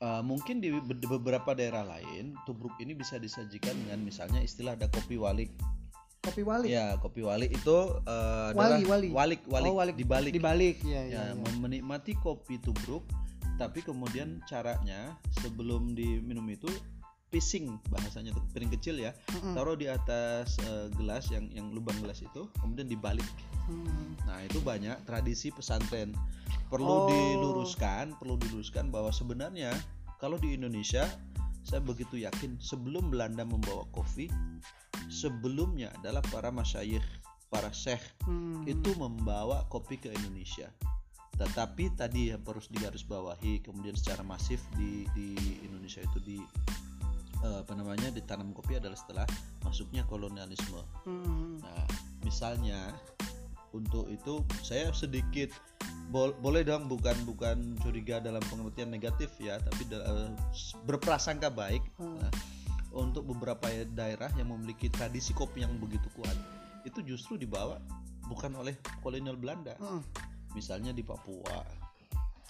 eh, 0.00 0.22
mungkin 0.24 0.58
di 0.64 0.72
beberapa 1.06 1.52
daerah 1.52 1.84
lain 1.84 2.34
tubruk 2.48 2.74
ini 2.80 2.96
bisa 2.96 3.20
disajikan 3.20 3.76
dengan 3.84 4.00
misalnya 4.02 4.40
istilah 4.40 4.74
ada 4.74 4.88
kopi 4.88 5.20
walik. 5.20 5.52
Kopi 6.26 6.42
walik. 6.42 6.68
Ya, 6.68 6.98
kopi 6.98 7.22
walik 7.22 7.50
itu 7.50 7.76
eh, 8.02 8.50
adalah 8.50 8.76
Wali, 8.76 8.82
wali. 8.84 9.08
walik, 9.14 9.40
walik, 9.46 9.70
Oh, 9.70 9.78
walik. 9.78 9.94
dibalik. 9.94 10.32
Dibalik 10.34 10.76
ya 10.82 11.06
ya. 11.06 11.22
ya, 11.22 11.22
ya. 11.32 11.50
menikmati 11.56 12.18
kopi 12.18 12.58
tubruk 12.58 13.06
tapi 13.56 13.80
kemudian 13.80 14.42
caranya 14.44 15.14
sebelum 15.40 15.96
diminum 15.96 16.44
itu 16.50 16.68
pising 17.26 17.80
bahasanya 17.88 18.30
tuh 18.30 18.44
piring 18.52 18.68
kecil 18.70 19.00
ya 19.00 19.16
taruh 19.56 19.74
di 19.74 19.88
atas 19.88 20.60
eh, 20.60 20.86
gelas 20.94 21.26
yang 21.32 21.48
yang 21.50 21.72
lubang 21.72 21.96
gelas 21.98 22.20
itu 22.20 22.50
kemudian 22.58 22.84
dibalik 22.86 23.24
Hmm. 23.66 24.14
nah 24.22 24.38
itu 24.46 24.62
banyak 24.62 24.94
tradisi 25.02 25.50
pesantren 25.50 26.14
perlu 26.70 26.86
Oh. 26.86 27.10
diluruskan 27.10 28.14
perlu 28.14 28.38
diluruskan 28.38 28.94
bahwa 28.94 29.10
sebenarnya 29.10 29.74
kalau 30.22 30.38
di 30.38 30.54
Indonesia 30.54 31.02
saya 31.66 31.82
begitu 31.82 32.22
yakin 32.22 32.62
sebelum 32.62 33.10
Belanda 33.10 33.42
membawa 33.42 33.82
kopi 33.90 34.30
sebelumnya 35.10 35.90
adalah 35.98 36.22
para 36.30 36.54
masyayikh 36.54 37.02
para 37.50 37.74
syekh 37.74 38.02
Hmm. 38.22 38.62
itu 38.66 38.90
membawa 38.98 39.66
kopi 39.70 39.98
ke 39.98 40.10
Indonesia. 40.10 40.70
Tetapi 41.36 41.94
tadi 41.94 42.32
yang 42.34 42.42
harus 42.42 42.66
digarisbawahi 42.70 43.62
kemudian 43.66 43.94
secara 43.98 44.22
masif 44.22 44.62
di 44.74 45.06
di 45.14 45.34
Indonesia 45.62 46.02
itu 46.02 46.18
di 46.22 46.38
eh, 47.42 47.58
apa 47.62 47.72
namanya 47.74 48.10
ditanam 48.14 48.50
kopi 48.54 48.78
adalah 48.78 48.98
setelah 48.98 49.26
masuknya 49.62 50.02
kolonialisme. 50.06 50.82
Hmm. 51.06 51.62
Nah, 51.62 51.86
misalnya 52.26 52.94
untuk 53.74 54.10
itu 54.10 54.42
saya 54.64 54.90
sedikit 54.90 55.54
bol- 56.10 56.36
boleh 56.38 56.62
dong 56.62 56.86
bukan 56.86 57.14
bukan 57.26 57.78
curiga 57.82 58.22
dalam 58.22 58.42
pengertian 58.46 58.90
negatif 58.90 59.32
ya, 59.38 59.58
tapi 59.60 59.86
eh, 59.90 60.30
berprasangka 60.86 61.50
baik. 61.50 61.82
Hmm. 61.98 62.18
Nah, 62.18 62.32
untuk 62.96 63.28
beberapa 63.28 63.68
daerah 63.92 64.32
yang 64.40 64.50
memiliki 64.54 64.88
tradisi 64.88 65.36
kopi 65.36 65.62
yang 65.66 65.76
begitu 65.76 66.08
kuat, 66.16 66.34
itu 66.88 67.04
justru 67.04 67.36
dibawa 67.36 67.76
bukan 68.26 68.54
oleh 68.56 68.74
kolonial 69.04 69.36
Belanda. 69.36 69.76
Hmm. 69.76 70.00
Misalnya 70.56 70.96
di 70.96 71.04
Papua, 71.04 71.60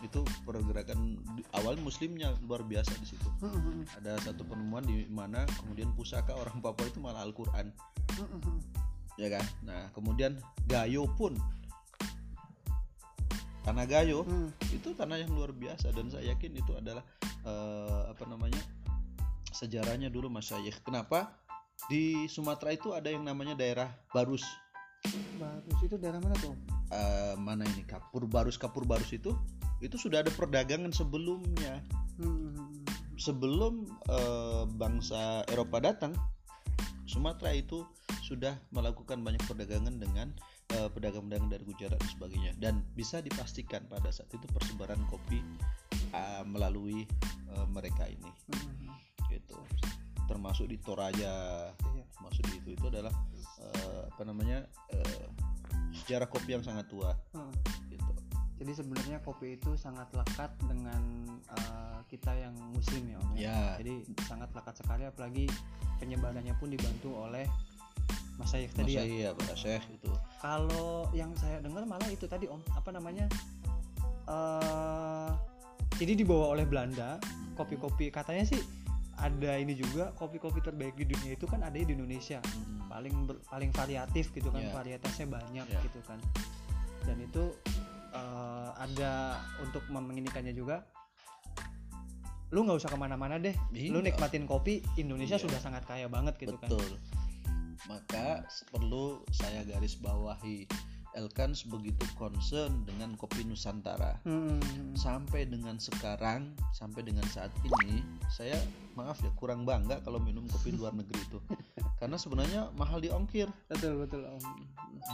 itu 0.04 0.22
pergerakan 0.46 1.18
awal 1.56 1.74
muslimnya 1.80 2.30
luar 2.46 2.62
biasa 2.62 2.94
di 3.00 3.06
situ. 3.10 3.28
Hmm. 3.42 3.82
Ada 3.98 4.20
satu 4.30 4.46
penemuan 4.46 4.86
di 4.86 5.08
mana 5.10 5.42
kemudian 5.58 5.90
pusaka 5.96 6.36
orang 6.36 6.62
Papua 6.62 6.86
itu 6.86 7.00
malah 7.02 7.24
Al-Qur'an 7.26 7.72
Hmm. 8.16 8.64
ya 9.20 9.28
kan 9.28 9.44
nah 9.60 9.92
kemudian 9.92 10.40
Gayo 10.64 11.04
pun 11.20 11.36
tanah 13.66 13.84
Gayo 13.90 14.22
Hmm. 14.22 14.54
itu 14.70 14.94
tanah 14.94 15.18
yang 15.18 15.34
luar 15.34 15.50
biasa 15.50 15.90
dan 15.90 16.06
saya 16.06 16.30
yakin 16.38 16.54
itu 16.54 16.70
adalah 16.78 17.02
eh, 17.42 18.02
apa 18.06 18.22
namanya 18.30 18.62
sejarahnya 19.50 20.06
dulu 20.12 20.30
Masyayikh. 20.30 20.86
Kenapa? 20.86 21.34
Di 21.90 22.30
Sumatera 22.30 22.72
itu 22.72 22.94
ada 22.94 23.10
yang 23.10 23.26
namanya 23.26 23.58
daerah 23.58 23.90
Barus. 24.14 24.46
Bagus 25.36 25.78
itu 25.82 25.98
daerah 25.98 26.22
mana 26.22 26.36
tuh? 26.38 26.54
Eh, 26.94 27.34
mana 27.36 27.66
ini? 27.66 27.82
Kapur 27.84 28.30
Barus 28.30 28.54
Kapur 28.54 28.86
Barus 28.86 29.10
itu? 29.10 29.34
Itu 29.82 29.98
sudah 29.98 30.22
ada 30.22 30.30
perdagangan 30.30 30.94
sebelumnya. 30.94 31.82
Hmm. 32.16 32.84
sebelum 33.16 33.88
eh, 34.12 34.64
bangsa 34.76 35.40
Eropa 35.48 35.80
datang 35.80 36.12
Sumatera 37.08 37.56
itu 37.56 37.80
sudah 38.20 38.60
melakukan 38.76 39.24
banyak 39.24 39.40
perdagangan 39.48 39.96
dengan 39.96 40.36
eh, 40.72 40.88
pedagang-pedagang 40.90 41.48
dari 41.48 41.64
Gujarat 41.64 41.98
dan 41.98 42.10
sebagainya 42.10 42.52
dan 42.58 42.74
bisa 42.94 43.20
dipastikan 43.20 43.86
pada 43.86 44.10
saat 44.10 44.30
itu 44.32 44.46
persebaran 44.50 44.98
kopi 45.06 45.38
eh, 46.12 46.42
melalui 46.44 47.06
eh, 47.52 47.66
mereka 47.70 48.06
ini 48.06 48.30
Hmm. 48.50 48.94
gitu 49.30 49.58
termasuk 50.26 50.66
di 50.66 50.78
Toraja 50.82 51.70
Iya. 51.70 52.04
termasuk 52.18 52.42
di 52.50 52.58
itu 52.58 52.70
itu 52.74 52.86
adalah 52.90 53.14
eh, 53.62 54.02
apa 54.10 54.22
namanya 54.26 54.66
eh, 54.90 55.26
sejarah 56.02 56.26
kopi 56.26 56.58
yang 56.58 56.64
sangat 56.66 56.86
tua 56.90 57.14
Hmm. 57.32 57.52
gitu 57.88 58.12
Jadi 58.56 58.72
sebenarnya 58.72 59.20
kopi 59.20 59.60
itu 59.60 59.76
sangat 59.76 60.08
lekat 60.16 60.48
dengan 60.64 61.28
uh, 61.52 62.00
kita 62.08 62.32
yang 62.32 62.56
muslim 62.72 63.04
ya 63.04 63.20
Om. 63.20 63.30
ya 63.36 63.60
Jadi 63.76 63.94
sangat 64.24 64.48
lekat 64.56 64.80
sekali 64.80 65.04
apalagi 65.04 65.44
penyebarannya 66.00 66.56
pun 66.56 66.72
dibantu 66.72 67.20
oleh 67.20 67.44
Mas 68.36 68.48
Syekh 68.48 68.72
tadi 68.72 68.92
masa 68.92 69.04
ya. 69.06 69.30
Pak 69.32 69.56
Syekh 69.56 69.84
itu 69.90 70.10
Kalau 70.36 71.08
yang 71.10 71.32
saya 71.34 71.58
dengar 71.58 71.82
malah 71.82 72.06
itu 72.06 72.24
tadi 72.24 72.44
Om, 72.46 72.60
apa 72.70 72.90
namanya? 72.90 73.26
eh 74.26 75.30
jadi 75.96 76.12
dibawa 76.14 76.52
oleh 76.52 76.64
Belanda, 76.64 77.16
kopi-kopi 77.54 78.10
katanya 78.10 78.44
sih 78.44 78.60
ada 79.16 79.56
ini 79.56 79.72
juga 79.72 80.12
kopi-kopi 80.12 80.60
terbaik 80.60 80.92
di 80.92 81.08
dunia 81.08 81.32
itu 81.32 81.44
kan 81.44 81.62
ada 81.62 81.72
di 81.72 81.88
Indonesia. 81.88 82.40
Hmm. 82.42 82.74
paling 82.86 83.26
ber- 83.26 83.42
paling 83.44 83.70
variatif 83.70 84.30
gitu 84.30 84.48
kan 84.48 84.62
Iya. 84.62 84.72
varietasnya 84.72 85.26
banyak 85.26 85.66
Iya. 85.66 85.80
gitu 85.82 86.00
kan 86.02 86.16
dan 87.02 87.16
itu 87.18 87.52
eh, 88.10 88.70
ada 88.74 89.36
untuk 89.58 89.84
memenginikannya 89.86 90.50
juga 90.50 90.80
lu 92.48 92.62
nggak 92.62 92.78
usah 92.78 92.88
ke 92.88 92.96
mana-mana 92.96 93.36
deh 93.36 93.52
lu 93.90 93.98
Iya. 93.98 94.06
nikmatin 94.06 94.44
kopi 94.44 94.80
Indonesia 94.94 95.34
Iya. 95.34 95.44
sudah 95.44 95.58
sangat 95.58 95.84
kaya 95.84 96.06
banget 96.06 96.38
gitu 96.38 96.56
kan 96.56 96.68
Betul. 96.68 96.96
Maka 97.86 98.46
perlu 98.74 99.22
saya 99.30 99.62
garis 99.62 99.98
bawahi 99.98 100.66
Elkans 101.16 101.64
begitu 101.64 102.04
concern 102.20 102.84
dengan 102.84 103.16
kopi 103.16 103.40
Nusantara. 103.48 104.20
Hmm. 104.28 104.60
Sampai 104.92 105.48
dengan 105.48 105.80
sekarang, 105.80 106.52
sampai 106.76 107.08
dengan 107.08 107.24
saat 107.32 107.48
ini, 107.64 108.04
saya 108.28 108.60
maaf 108.92 109.24
ya 109.24 109.32
kurang 109.32 109.64
bangga 109.64 110.04
kalau 110.04 110.20
minum 110.20 110.44
kopi 110.44 110.76
luar 110.76 110.92
negeri 111.00 111.24
itu. 111.24 111.40
Karena 111.96 112.20
sebenarnya 112.20 112.68
mahal 112.76 113.00
di 113.00 113.08
ongkir. 113.08 113.48
betul 113.72 114.04
betul 114.04 114.28
om 114.28 114.44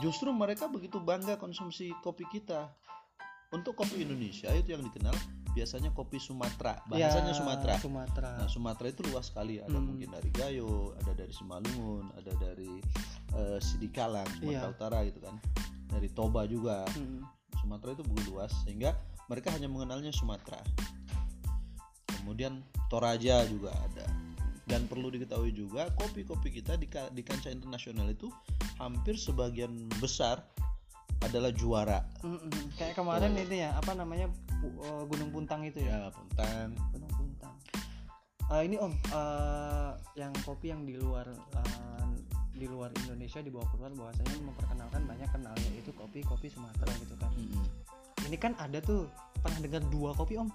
Justru 0.03 0.35
mereka 0.35 0.67
begitu 0.67 0.99
bangga 0.99 1.39
konsumsi 1.39 1.95
kopi 2.03 2.27
kita. 2.27 2.75
Untuk 3.53 3.77
kopi 3.77 4.03
Indonesia 4.03 4.49
itu 4.57 4.73
yang 4.73 4.81
dikenal 4.81 5.13
biasanya 5.53 5.93
kopi 5.93 6.17
Sumatera. 6.17 6.81
Bahasanya 6.89 7.33
Ya, 7.33 7.39
Sumatera. 7.39 7.75
Sumatera 7.77 8.29
Nah, 8.41 8.49
Sumatera 8.49 8.87
itu 8.89 9.05
luas 9.13 9.29
sekali. 9.29 9.61
Ada 9.61 9.77
Hmm. 9.77 9.85
mungkin 9.93 10.09
dari 10.09 10.31
Gayo, 10.33 10.97
ada 10.97 11.13
dari 11.13 11.33
Simalungun, 11.37 12.09
ada 12.17 12.33
dari 12.41 12.81
eh, 13.33 13.59
Sidikalang, 13.61 14.29
Sumatera 14.41 14.69
Iya. 14.69 14.73
Utara 14.73 14.99
gitu 15.05 15.21
kan. 15.21 15.37
Dari 15.89 16.09
Toba 16.13 16.49
juga. 16.49 16.89
Hmm. 16.97 17.21
Sumatera 17.61 17.93
itu 17.93 18.05
begitu 18.09 18.33
luas 18.33 18.53
sehingga 18.65 18.97
mereka 19.29 19.53
hanya 19.53 19.69
mengenalnya 19.69 20.11
Sumatera. 20.11 20.61
Kemudian 22.09 22.61
Toraja 22.89 23.45
juga 23.49 23.73
ada. 23.73 24.07
Dan 24.63 24.87
perlu 24.87 25.11
diketahui 25.11 25.53
juga 25.53 25.91
kopi-kopi 25.99 26.49
kita 26.55 26.79
di, 26.79 26.87
di 26.89 27.23
kancah 27.25 27.51
internasional 27.51 28.09
itu 28.09 28.31
hampir 28.79 29.19
sebagian 29.19 29.75
besar 30.01 30.41
adalah 31.23 31.51
juara. 31.55 32.01
Hmm, 32.21 32.39
hmm. 32.39 32.75
kayak 32.75 32.95
kemarin 32.99 33.33
itu 33.39 33.55
ya 33.63 33.75
apa 33.79 33.93
namanya 33.95 34.27
eh, 34.63 35.03
Gunung 35.07 35.31
Puntang 35.31 35.63
itu 35.63 35.79
ya 35.83 35.93
Ya, 35.93 36.09
Puntang. 36.11 36.75
Gunung 36.91 37.13
Puntang. 37.15 37.55
Eh, 38.53 38.63
ini 38.69 38.77
Om, 38.77 38.93
eh, 38.93 39.93
yang 40.19 40.33
kopi 40.45 40.75
yang 40.75 40.83
di 40.85 40.99
luar 40.99 41.27
eh, 41.31 42.07
di 42.53 42.67
luar 42.69 42.93
Indonesia 42.95 43.41
dibawa 43.41 43.67
keluar 43.73 43.91
bahwasanya 43.97 44.39
memperkenalkan 44.45 45.03
banyak 45.09 45.29
kenalnya 45.33 45.71
itu 45.73 45.91
kopi-kopi 45.97 46.53
Sumatera 46.53 46.93
gitu 47.01 47.17
kan. 47.17 47.33
Mm-mm. 47.35 47.65
Ini 48.29 48.37
kan 48.39 48.53
ada 48.61 48.79
tuh 48.79 49.09
pernah 49.41 49.59
dengar 49.65 49.83
dua 49.91 50.15
kopi 50.15 50.39
Om, 50.39 50.49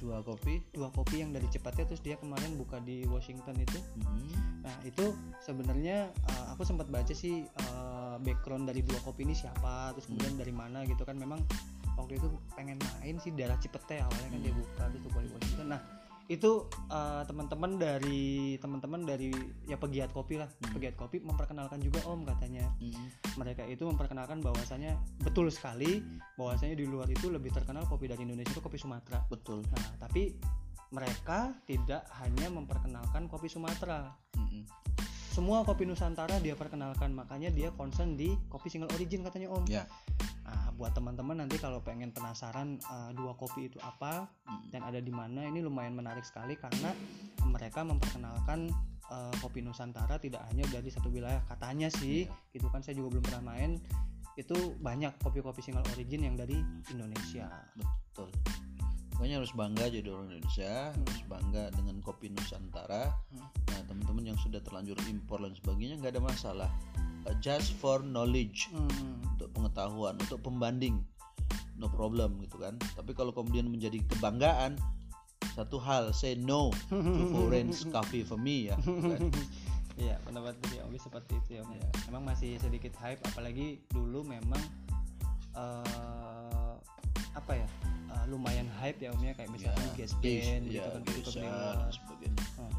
Dua 0.00 0.24
kopi. 0.24 0.64
dua 0.72 0.88
kopi 0.88 1.20
yang 1.20 1.36
dari 1.36 1.44
cepatnya 1.52 1.84
terus 1.84 2.00
dia 2.00 2.16
kemarin 2.16 2.56
buka 2.56 2.80
di 2.80 3.04
Washington 3.04 3.52
itu. 3.60 3.76
Mm. 4.00 4.64
Nah 4.64 4.76
itu 4.88 5.12
sebenarnya 5.44 6.08
eh, 6.08 6.44
aku 6.56 6.64
sempat 6.64 6.88
baca 6.88 7.12
sih 7.12 7.44
eh, 7.44 8.16
background 8.24 8.64
dari 8.64 8.80
dua 8.80 8.96
kopi 9.04 9.28
ini 9.28 9.36
siapa, 9.36 9.92
terus 9.92 10.08
kemudian 10.08 10.40
dari 10.40 10.56
mana 10.56 10.88
gitu 10.88 11.04
kan. 11.04 11.20
Memang 11.20 11.44
waktu 12.00 12.16
itu 12.16 12.32
pengen 12.56 12.80
main 12.80 13.20
sih 13.20 13.28
daerah 13.36 13.60
Cipete 13.60 14.00
awalnya 14.00 14.28
kan 14.32 14.40
dia 14.40 14.54
buka 14.56 14.82
terus 14.88 15.02
buka 15.04 15.18
di 15.20 15.30
Washington. 15.36 15.66
Nah 15.76 15.99
itu 16.30 16.70
eh, 16.86 17.22
teman-teman 17.26 17.74
dari 17.74 18.54
teman-teman 18.62 19.02
dari 19.02 19.34
ya 19.66 19.74
pegiat 19.74 20.14
kopi 20.14 20.38
lah, 20.38 20.46
Hmm. 20.46 20.78
pegiat 20.78 20.94
kopi 20.94 21.18
memperkenalkan 21.18 21.82
juga 21.82 22.06
Om 22.06 22.22
katanya 22.22 22.70
Mm. 22.78 23.10
mereka 23.34 23.66
itu 23.66 23.82
memperkenalkan 23.82 24.38
bahwasanya 24.38 24.94
betul 25.26 25.50
sekali 25.50 26.06
bahwasanya 26.38 26.78
di 26.78 26.86
luar 26.86 27.10
itu 27.10 27.34
lebih 27.34 27.50
terkenal 27.50 27.82
kopi 27.90 28.06
dari 28.06 28.22
Indonesia 28.22 28.54
itu 28.54 28.62
kopi 28.62 28.78
Sumatera. 28.78 29.26
Betul. 29.26 29.66
Nah 29.74 29.98
tapi 29.98 30.38
mereka 30.94 31.54
tidak 31.66 32.06
hanya 32.22 32.46
memperkenalkan 32.50 33.26
kopi 33.26 33.50
Sumatera, 33.50 34.14
Mm-mm. 34.38 34.62
semua 35.34 35.62
kopi 35.62 35.86
Nusantara 35.86 36.38
dia 36.42 36.58
perkenalkan 36.58 37.14
makanya 37.14 37.50
dia 37.50 37.70
concern 37.74 38.18
di 38.18 38.34
kopi 38.50 38.70
single 38.70 38.90
origin 38.94 39.22
katanya 39.22 39.50
om 39.50 39.62
Ya. 39.66 39.86
Nah, 40.50 40.74
buat 40.74 40.90
teman-teman 40.90 41.46
nanti 41.46 41.56
kalau 41.62 41.78
pengen 41.78 42.10
penasaran 42.10 42.82
uh, 42.90 43.14
dua 43.14 43.38
kopi 43.38 43.70
itu 43.70 43.78
apa 43.80 44.26
Mm. 44.50 44.62
dan 44.74 44.80
ada 44.82 44.98
di 44.98 45.14
mana 45.14 45.46
ini 45.46 45.62
lumayan 45.62 45.94
menarik 45.94 46.26
sekali 46.26 46.58
karena 46.58 46.90
mereka 47.46 47.86
memperkenalkan 47.86 48.66
uh, 49.06 49.30
kopi 49.38 49.62
Nusantara 49.62 50.18
tidak 50.18 50.42
hanya 50.50 50.66
dari 50.74 50.90
satu 50.90 51.06
wilayah 51.06 51.38
katanya 51.46 51.86
sih 51.86 52.26
Iya. 52.26 52.58
itu 52.58 52.66
kan 52.66 52.82
saya 52.82 52.98
juga 52.98 53.14
belum 53.14 53.24
pernah 53.30 53.54
main 53.54 53.78
itu 54.34 54.74
banyak 54.82 55.14
kopi-kopi 55.22 55.62
single 55.62 55.86
origin 55.94 56.26
yang 56.26 56.34
dari 56.34 56.58
Indonesia 56.90 57.46
Betul. 57.78 58.34
Pokoknya 59.20 59.36
harus 59.36 59.52
bangga 59.52 59.84
jadi 59.92 60.08
orang 60.08 60.32
Indonesia, 60.32 60.96
Hmm. 60.96 61.04
harus 61.04 61.22
bangga 61.28 61.64
dengan 61.76 61.96
kopi 62.00 62.32
Nusantara. 62.32 63.12
Hmm. 63.36 63.44
Nah, 63.68 63.80
teman-teman 63.84 64.32
yang 64.32 64.38
sudah 64.40 64.64
terlanjur 64.64 64.96
impor 65.12 65.44
dan 65.44 65.52
sebagainya 65.52 66.00
nggak 66.00 66.16
ada 66.16 66.24
masalah. 66.24 66.70
Uh, 67.28 67.36
just 67.44 67.76
for 67.76 68.00
knowledge, 68.00 68.72
Hmm. 68.72 69.20
untuk 69.36 69.52
pengetahuan, 69.52 70.16
untuk 70.16 70.40
pembanding, 70.40 71.04
no 71.76 71.92
problem 71.92 72.40
gitu 72.40 72.56
kan. 72.56 72.80
Tapi 72.96 73.12
kalau 73.12 73.36
kemudian 73.36 73.68
menjadi 73.68 74.00
kebanggaan, 74.08 74.80
satu 75.52 75.76
hal, 75.76 76.16
say 76.16 76.32
no 76.32 76.72
to 76.88 77.24
foreign 77.28 77.68
coffee 77.92 78.24
for 78.24 78.40
me 78.40 78.72
ya. 78.72 78.80
kan. 78.80 79.20
Iya 80.00 80.16
pendapat 80.24 80.56
dari 80.64 80.80
Ogi 80.80 80.96
seperti 80.96 81.36
itu 81.44 81.60
ya. 81.60 81.60
Om. 81.60 81.76
Iya. 81.76 81.88
Emang 82.08 82.24
masih 82.24 82.56
sedikit 82.56 82.96
hype 83.04 83.20
apalagi 83.20 83.84
dulu 83.92 84.24
memang 84.24 84.56
eh 85.52 86.72
apa 87.36 87.52
ya 87.52 87.68
lumayan 88.30 88.70
hype 88.78 89.02
ya 89.02 89.10
Om 89.10 89.22
ya 89.26 89.32
kayak 89.34 89.50
misalkan 89.50 89.82
Ya, 89.90 89.98
gas 89.98 90.12
band 90.22 90.62
gitu 90.70 90.78
ya, 90.78 90.84
kan 90.86 91.00
dan 91.02 91.14
luar. 91.50 91.76
sebagainya. 91.90 92.44
Hmm. 92.56 92.72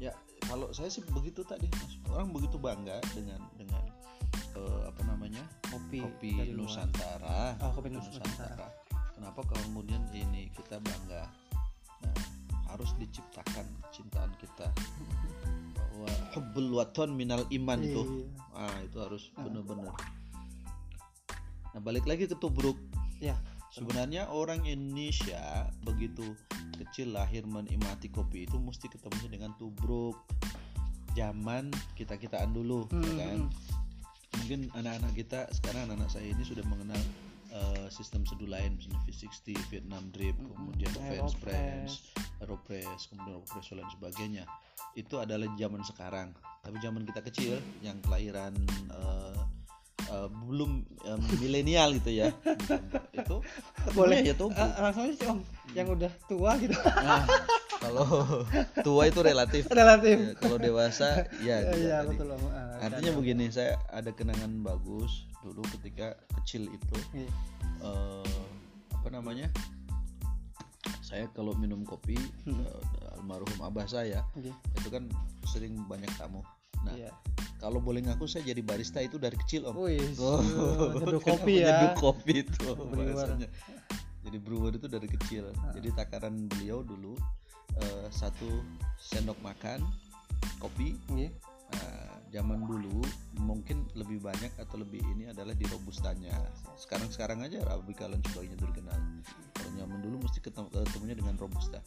Ya, 0.00 0.12
kalau 0.48 0.66
saya 0.72 0.88
sih 0.88 1.04
begitu 1.12 1.44
tadi. 1.44 1.68
Orang 2.08 2.32
begitu 2.32 2.56
bangga 2.56 2.98
dengan 3.12 3.40
dengan 3.60 3.84
eh, 4.56 4.82
apa 4.88 5.00
namanya? 5.04 5.44
kopi, 5.68 6.00
kopi. 6.00 6.32
Nusantara. 6.56 7.54
Oh, 7.60 7.70
kopi 7.76 7.92
Itu 7.92 8.00
Nusantara. 8.00 8.68
Kenapa 9.14 9.40
kemudian 9.46 10.02
ini 10.10 10.50
kita 10.56 10.80
bangga? 10.82 11.30
Nah, 12.02 12.16
harus 12.74 12.90
diciptakan 12.98 13.62
cintaan 13.94 14.34
kita 14.42 14.66
bahwa 15.94 16.10
hubbul 16.34 16.82
waton 16.82 17.14
minal 17.14 17.46
iman 17.46 17.78
itu. 17.78 18.02
Iya. 18.02 18.58
Ah, 18.58 18.76
itu 18.82 18.98
harus 18.98 19.30
benar-benar. 19.38 19.94
Nah, 21.74 21.80
balik 21.82 22.06
lagi 22.06 22.26
ke 22.26 22.34
tubruk. 22.34 22.78
Ya. 23.22 23.38
Sebenarnya 23.74 24.30
orang 24.30 24.62
Indonesia 24.70 25.66
begitu 25.82 26.22
kecil 26.78 27.10
lahir 27.10 27.42
menikmati 27.42 28.06
kopi 28.06 28.46
itu 28.46 28.54
mesti 28.62 28.86
ketemunya 28.86 29.26
dengan 29.34 29.50
tubruk. 29.58 30.14
Zaman 31.18 31.74
kita 31.98 32.14
kitaan 32.14 32.54
dulu, 32.54 32.86
ya 32.86 32.94
Hmm, 32.94 33.18
kan? 33.18 33.38
Mungkin 34.38 34.60
anak-anak 34.78 35.12
kita 35.18 35.40
sekarang 35.50 35.90
anak-anak 35.90 36.10
saya 36.10 36.26
ini 36.30 36.46
sudah 36.46 36.62
mengenal 36.70 36.98
eh, 37.54 37.86
sistem 37.90 38.22
seduh 38.26 38.46
lain 38.46 38.78
misalnya 38.78 39.02
V60, 39.10 39.58
Vietnam 39.70 40.02
Drip, 40.14 40.34
kemudian 40.38 40.90
French 40.94 41.34
Press, 41.42 42.14
Aeropress, 42.42 43.10
kemudian 43.10 43.42
Aeropress 43.42 43.74
dan 43.74 43.90
sebagainya. 43.90 44.44
Itu 44.94 45.18
adalah 45.18 45.50
zaman 45.58 45.82
sekarang. 45.82 46.30
Tapi 46.62 46.78
zaman 46.78 47.02
kita 47.06 47.26
kecil 47.26 47.58
yang 47.82 47.98
kelahiran 48.06 48.54
eh, 48.90 49.38
eh, 50.06 50.28
belum 50.30 50.70
eh, 51.00 51.18
milenial 51.38 51.94
gitu 51.96 52.10
ya. 52.14 52.28
itu 53.18 53.36
Boleh. 53.92 54.20
ya. 54.22 54.34
Ah, 54.52 54.88
langsung 54.88 55.06
aja 55.06 55.24
om 55.28 55.40
yang 55.72 55.88
udah 55.88 56.10
tua 56.24 56.54
gitu 56.56 56.74
Nah, 56.76 57.26
kalau 57.78 58.06
tua 58.80 59.02
itu 59.06 59.20
relatif. 59.20 59.66
relatif 59.68 60.16
Ya, 60.16 60.32
kalau 60.38 60.56
dewasa 60.56 61.26
ya 61.40 61.56
iya 61.74 61.96
tadi. 62.00 62.14
betul 62.14 62.28
om 62.32 62.44
Ah, 62.48 62.78
Artinya 62.84 63.12
begini, 63.14 63.48
saya 63.48 63.80
ada 63.88 64.10
kenangan 64.10 64.60
bagus 64.60 65.24
dulu 65.40 65.60
ketika 65.72 66.14
kecil 66.38 66.68
itu 66.68 66.96
Iya. 67.12 67.30
eh, 67.82 68.38
apa 68.92 69.08
namanya? 69.10 69.48
Saya 71.00 71.28
kalau 71.32 71.52
minum 71.54 71.84
kopi 71.84 72.16
Hmm. 72.44 72.60
eh, 72.60 72.80
almarhum 73.14 73.56
abah 73.62 73.84
saya 73.84 74.20
Iya. 74.34 74.52
itu 74.74 74.88
kan 74.88 75.08
sering 75.46 75.76
banyak 75.84 76.08
tamu. 76.14 76.40
Nah, 76.82 76.92
Iya. 76.92 77.12
Kalau 77.64 77.80
boleh 77.80 78.04
ngaku 78.04 78.28
saya 78.28 78.52
jadi 78.52 78.60
barista 78.60 79.00
itu 79.00 79.16
dari 79.16 79.40
kecil 79.40 79.72
om. 79.72 79.88
Wih, 79.88 79.96
Oh, 80.20 80.92
nyeduh 81.00 81.22
kopi 81.24 81.64
ya. 81.64 81.88
Nyeduh 81.88 81.96
kopi 81.96 82.44
itu 82.44 82.68
bahasanya. 82.92 83.48
Jadi 84.20 84.36
brewer 84.36 84.76
itu 84.76 84.84
dari 84.84 85.08
kecil. 85.08 85.48
Jadi 85.72 85.88
takaran 85.96 86.44
beliau 86.44 86.84
dulu 86.84 87.16
eh, 87.80 88.06
satu 88.12 88.60
sendok 89.00 89.40
makan 89.40 89.80
kopi. 90.60 91.00
Iya. 91.16 91.32
Nah, 91.72 92.20
zaman 92.36 92.68
dulu 92.68 93.00
mungkin 93.40 93.88
lebih 93.96 94.20
banyak 94.20 94.52
atau 94.60 94.76
lebih 94.76 95.00
ini 95.16 95.32
adalah 95.32 95.56
di 95.56 95.64
robustanya. 95.72 96.36
Sekarang 96.76 97.08
sekarang 97.08 97.38
aja 97.48 97.64
arabica 97.64 98.04
dan 98.04 98.20
sebagainya 98.28 98.60
itu 98.60 98.66
dikenal. 98.76 98.98
Kalau 99.56 99.70
zaman 99.72 99.98
dulu 100.04 100.16
mesti 100.20 100.38
ketemu, 100.44 100.68
ketemunya 100.68 101.16
dengan 101.16 101.34
robusta. 101.40 101.80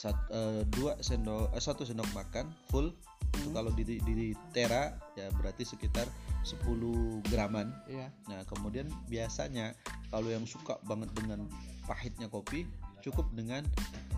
Sat, 0.00 0.16
eh, 0.32 0.64
dua 0.72 0.96
sendok 1.04 1.52
eh, 1.52 1.60
satu 1.60 1.84
sendok 1.84 2.08
makan 2.16 2.48
full 2.72 2.88
itu 3.36 3.46
Hmm. 3.52 3.54
kalau 3.54 3.70
di, 3.70 3.86
di, 3.86 3.96
di 4.02 4.28
tera 4.50 4.90
ya 5.14 5.30
berarti 5.38 5.62
sekitar 5.62 6.08
10 6.42 7.22
graman 7.30 7.70
Iya. 7.86 8.10
Nah, 8.26 8.42
kemudian 8.48 8.90
biasanya 9.06 9.76
kalau 10.10 10.32
yang 10.32 10.42
suka 10.48 10.80
banget 10.88 11.12
dengan 11.14 11.46
pahitnya 11.86 12.26
kopi, 12.26 12.66
cukup 13.04 13.28
dengan 13.36 13.62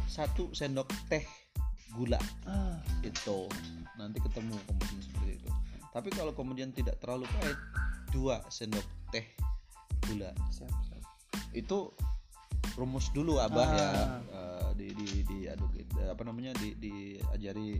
satu 0.08 0.48
sendok 0.56 0.88
teh 1.12 1.24
gula 1.92 2.20
Ah, 2.48 2.80
itu. 3.04 3.50
Nanti 4.00 4.16
ketemu 4.22 4.56
kemudian 4.64 5.00
seperti 5.02 5.30
itu. 5.44 5.50
Tapi 5.92 6.08
kalau 6.14 6.32
kemudian 6.32 6.72
tidak 6.72 6.96
terlalu 7.04 7.28
pahit, 7.36 7.58
dua 8.14 8.40
sendok 8.48 8.84
teh 9.12 9.28
gula. 10.08 10.32
siap, 10.48 10.72
siap. 10.88 11.02
Itu 11.52 11.92
rumus 12.72 13.10
dulu 13.10 13.36
abah 13.36 13.68
ya 13.68 13.88
Ah. 13.88 14.08
eh, 14.24 14.70
di 14.74 14.86
di 14.92 15.06
diaduk 15.22 15.70
eh, 15.76 16.08
apa 16.08 16.22
namanya 16.22 16.56
di 16.56 16.72
diajari 16.74 17.76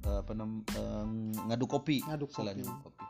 eh, 0.00 0.18
apa 0.20 0.32
nam, 0.32 0.64
eh, 0.66 1.06
ngaduk 1.44 1.68
kopi 1.70 2.00
Ngaduk 2.00 2.30
kopi. 2.30 2.62
kopi. 2.62 3.04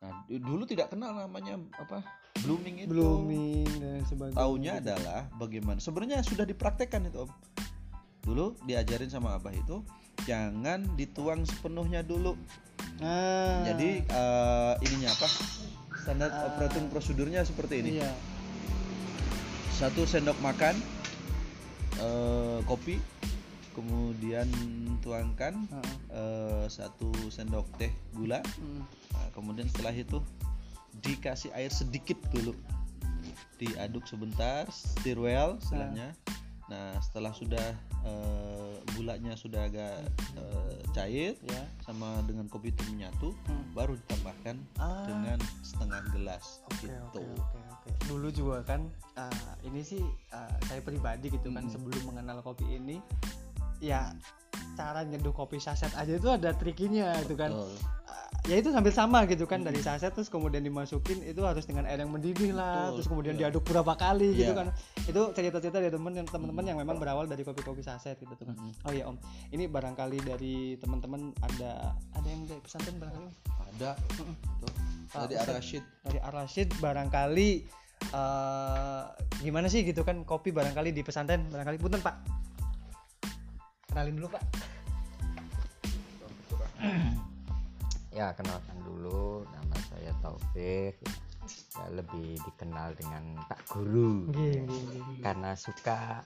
Nah, 0.00 0.24
du- 0.24 0.40
dulu 0.40 0.62
tidak 0.64 0.88
kenal 0.88 1.12
namanya 1.12 1.60
apa 1.74 2.00
blooming 2.40 2.80
itu. 2.80 2.88
blooming 2.88 3.68
dan 3.76 4.00
sebagainya 4.02 4.38
Taunya 4.38 4.72
adalah 4.78 5.20
bagaimana. 5.34 5.76
Sebenarnya 5.76 6.22
sudah 6.22 6.42
dipraktekkan 6.42 7.04
itu, 7.04 7.20
Om. 7.20 7.30
Dulu 8.22 8.56
diajarin 8.62 9.08
sama 9.08 9.34
Abah 9.34 9.52
itu 9.52 9.84
jangan 10.22 10.84
dituang 10.94 11.44
sepenuhnya 11.44 12.00
dulu. 12.00 12.36
ah, 12.98 13.60
Jadi 13.66 14.04
eh, 14.04 14.72
ininya 14.80 15.10
apa? 15.10 15.28
Standar 15.98 16.28
Ah. 16.30 16.40
operating 16.48 16.88
prosedurnya 16.88 17.42
seperti 17.42 17.74
ini. 17.78 17.90
iya 17.98 18.08
Satu 19.80 20.04
sendok 20.04 20.36
makan 20.44 20.76
eh, 21.96 22.60
kopi, 22.68 23.00
kemudian 23.72 24.44
tuangkan 25.00 25.56
eh, 26.12 26.68
satu 26.68 27.08
sendok 27.32 27.64
teh 27.80 27.88
gula. 28.12 28.44
hmm. 28.60 28.84
Nah, 29.16 29.28
kemudian 29.32 29.72
setelah 29.72 29.96
itu 29.96 30.20
dikasih 31.00 31.48
air 31.56 31.72
sedikit 31.72 32.20
dulu, 32.28 32.52
diaduk 33.56 34.04
sebentar, 34.04 34.68
stir 34.68 35.16
well 35.16 35.56
istilahnya. 35.56 36.12
Nah, 36.70 36.94
setelah 37.02 37.34
sudah 37.34 37.66
eh, 38.00 38.74
gulanya 38.94 39.34
sudah 39.34 39.66
agak 39.66 40.06
eh, 40.38 40.74
cair 40.94 41.34
ya 41.42 41.62
sama 41.82 42.22
dengan 42.24 42.46
kopi 42.46 42.70
itu 42.70 42.80
menyatu, 42.88 43.34
Hmm. 43.44 43.66
baru 43.74 43.98
ditambahkan 43.98 44.56
Ah. 44.78 45.04
dengan 45.04 45.38
setengah 45.60 46.00
gelas 46.14 46.62
Oke 46.70 46.86
gitu. 46.86 47.20
oke 47.20 47.20
oke 47.42 47.58
oke. 47.74 47.90
Dulu 48.06 48.28
juga 48.30 48.62
kan 48.64 48.86
uh, 49.14 49.52
ini 49.62 49.82
sih 49.82 50.00
uh, 50.30 50.54
saya 50.64 50.80
pribadi 50.80 51.28
gitu 51.28 51.50
kan 51.50 51.66
Mm. 51.66 51.70
sebelum 51.70 52.02
mengenal 52.08 52.40
kopi 52.40 52.66
ini 52.70 52.98
ya 53.78 54.10
cara 54.74 55.02
nyeduh 55.04 55.32
kopi 55.32 55.58
saset 55.58 55.90
aja 55.94 56.16
itu 56.16 56.28
ada 56.30 56.50
trikinya 56.52 57.14
itu 57.20 57.34
kan. 57.34 57.50
Uh, 58.40 58.48
ya 58.48 58.56
itu 58.60 58.72
sambil 58.72 58.92
sama 58.92 59.28
gitu 59.28 59.44
kan 59.44 59.60
dari 59.60 59.80
saset 59.84 60.08
terus 60.16 60.32
kemudian 60.32 60.64
dimasukin 60.64 61.20
itu 61.22 61.44
harus 61.44 61.68
dengan 61.68 61.84
air 61.84 62.00
yang 62.00 62.08
mendidih 62.08 62.56
lah 62.56 62.88
Betul, 62.88 62.94
terus 62.96 63.08
kemudian 63.12 63.34
iya. 63.36 63.40
diaduk 63.52 63.62
berapa 63.68 63.92
kali 63.96 64.32
gitu 64.32 64.52
Iya. 64.52 64.58
kan. 64.58 64.68
Itu 65.04 65.20
cerita-cerita 65.36 65.78
dari 65.78 65.92
temen 65.92 66.12
yang 66.16 66.26
teman-teman 66.28 66.64
yang 66.64 66.78
memang 66.80 66.96
berawal 66.96 67.28
dari 67.28 67.44
kopi-kopi 67.44 67.84
saset 67.84 68.16
gitu 68.16 68.32
tuh 68.32 68.48
kan. 68.48 68.56
Mm-mm. 68.56 68.86
Oh 68.88 68.92
iya 68.96 69.04
Om, 69.04 69.20
ini 69.52 69.68
barangkali 69.68 70.18
dari 70.24 70.80
teman-teman 70.80 71.36
ada 71.44 71.92
ada 72.16 72.26
yang 72.28 72.48
dari 72.48 72.60
pesantren 72.64 72.96
barangkali? 72.96 73.28
Ada 73.76 73.90
Mm-mm. 74.18 74.34
tuh. 74.64 74.72
Dari 75.10 75.34
Ustadz. 75.34 75.50
Ar-Rasyid 75.50 75.84
dari 76.06 76.18
Ar-Rasyid 76.22 76.68
barangkali 76.80 77.50
eh 78.00 79.04
gimana 79.44 79.68
sih 79.68 79.84
gitu 79.84 80.00
kan 80.08 80.24
kopi 80.24 80.56
barangkali 80.56 80.88
di 80.88 81.04
pesantren 81.04 81.44
barangkali 81.52 81.76
punten 81.76 82.00
pak 82.00 82.16
kenalin 83.92 84.16
dulu 84.16 84.32
pak 84.32 84.42
Ya, 88.10 88.34
kenalkan 88.34 88.78
dulu 88.82 89.46
nama 89.48 89.76
saya 89.90 90.10
Taufik. 90.22 90.98
Ya, 91.78 91.84
lebih 91.94 92.38
dikenal 92.46 92.94
dengan 92.98 93.38
Pak 93.46 93.70
Guru. 93.70 94.30
Karena 95.22 95.54
suka 95.54 96.22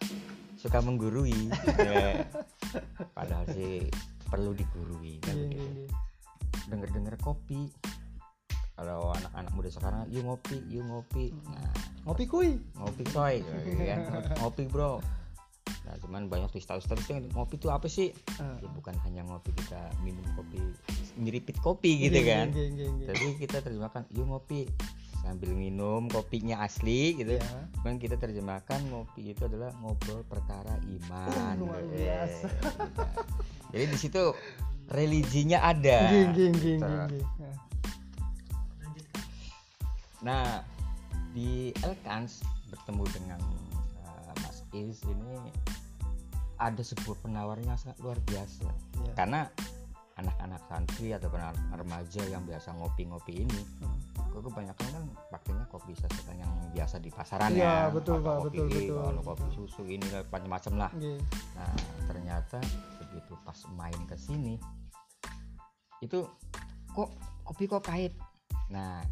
suka 0.57 0.79
menggurui. 0.81 1.53
Ya. 1.77 2.25
Padahal 3.17 3.45
sih 3.53 3.89
perlu 4.29 4.57
digurui 4.57 5.21
kan 5.21 5.37
begitu. 5.37 5.89
Denger-denger 6.73 7.17
kopi. 7.21 7.69
Kalau 8.75 9.15
anak-anak 9.15 9.53
muda 9.55 9.71
sekarang, 9.71 10.11
yuk 10.11 10.27
ngopi, 10.27 10.59
yuk 10.67 10.83
ngopi. 10.83 11.31
Nah, 11.47 11.71
ngopi 12.05 12.25
kuy 12.29 12.49
ngopi 12.77 13.03
coy 13.09 13.41
kan 13.81 14.01
ngopi 14.45 14.69
bro 14.69 15.01
nah 15.85 15.95
cuman 16.01 16.27
banyak 16.27 16.49
tuh 16.49 16.59
status-status 16.59 17.05
yang 17.09 17.21
ngopi 17.33 17.57
tuh 17.57 17.69
apa 17.69 17.85
sih 17.87 18.09
Eh, 18.41 18.57
ya 18.61 18.69
bukan 18.73 18.97
hanya 19.05 19.21
ngopi 19.23 19.53
kita 19.55 19.77
minum 20.01 20.25
kopi 20.33 20.59
nyeripit 21.15 21.61
kopi 21.61 22.09
gitu 22.09 22.25
kan 22.25 22.49
geng, 22.51 22.75
geng, 22.75 22.95
geng. 22.99 23.09
jadi 23.13 23.27
kita 23.37 23.57
terjemahkan 23.61 24.09
yuk 24.11 24.25
ngopi 24.27 24.65
sambil 25.21 25.53
minum 25.53 26.05
kopinya 26.09 26.61
asli 26.61 27.17
gitu 27.17 27.37
Ya. 27.37 27.49
cuman 27.81 27.97
kita 27.97 28.17
terjemahkan 28.17 28.81
ngopi 28.89 29.33
itu 29.33 29.45
adalah 29.45 29.73
ngobrol 29.79 30.21
perkara 30.25 30.77
iman 30.81 31.55
Oh, 31.61 31.69
luar 31.69 31.81
gitu. 31.83 31.97
biasa. 31.97 32.47
jadi 33.73 33.85
di 33.87 33.97
situ 33.97 34.23
religinya 34.87 35.65
ada 35.65 36.13
Ter- 36.13 36.33
geng, 36.33 36.55
geng. 36.55 36.81
Nah, 36.81 37.09
Nah, 40.21 40.65
di 41.37 41.69
Elkans 41.85 42.41
bertemu 42.73 43.05
dengan 43.13 43.41
uh, 44.01 44.33
Mas 44.41 44.65
Is 44.73 45.05
ini 45.05 45.37
ada 46.59 46.83
sebuah 46.83 47.17
penawaran 47.25 47.65
yang 47.67 47.79
sangat 47.79 47.99
luar 48.03 48.19
biasa. 48.25 48.69
Iya. 49.03 49.13
Karena 49.17 49.41
anak-anak 50.15 50.63
santri 50.71 51.11
atau 51.11 51.27
anak 51.35 51.59
remaja 51.75 52.23
yang 52.31 52.47
biasa 52.47 52.71
ngopi-ngopi 52.79 53.43
ini, 53.43 53.61
Hmm. 53.83 53.99
kebanyakan 54.35 54.87
kan 54.91 55.05
pakainya 55.31 55.67
kopi 55.71 55.95
sasetan 55.95 56.43
yang 56.43 56.51
biasa 56.75 56.99
di 56.99 57.07
pasaran 57.11 57.55
Iya, 57.55 57.87
ya. 57.87 57.95
betul, 57.95 58.19
Pak, 58.19 58.35
kopi 58.43 58.59
betul, 58.59 58.67
ini, 58.67 58.79
betul. 58.91 58.99
Kalau 58.99 59.23
kopi 59.23 59.47
susu 59.55 59.83
ini 59.87 60.07
macam-macam 60.27 60.73
lah. 60.75 60.91
Geng. 60.99 61.23
Nah, 61.55 61.77
ternyata 62.11 62.59
begitu 62.99 63.33
pas 63.47 63.59
main 63.79 64.01
ke 64.11 64.17
sini 64.19 64.59
itu 66.03 66.27
kok 66.91 67.11
kopi 67.47 67.71
kok 67.71 67.87
pahit. 67.87 68.13
Nah, 68.75 69.07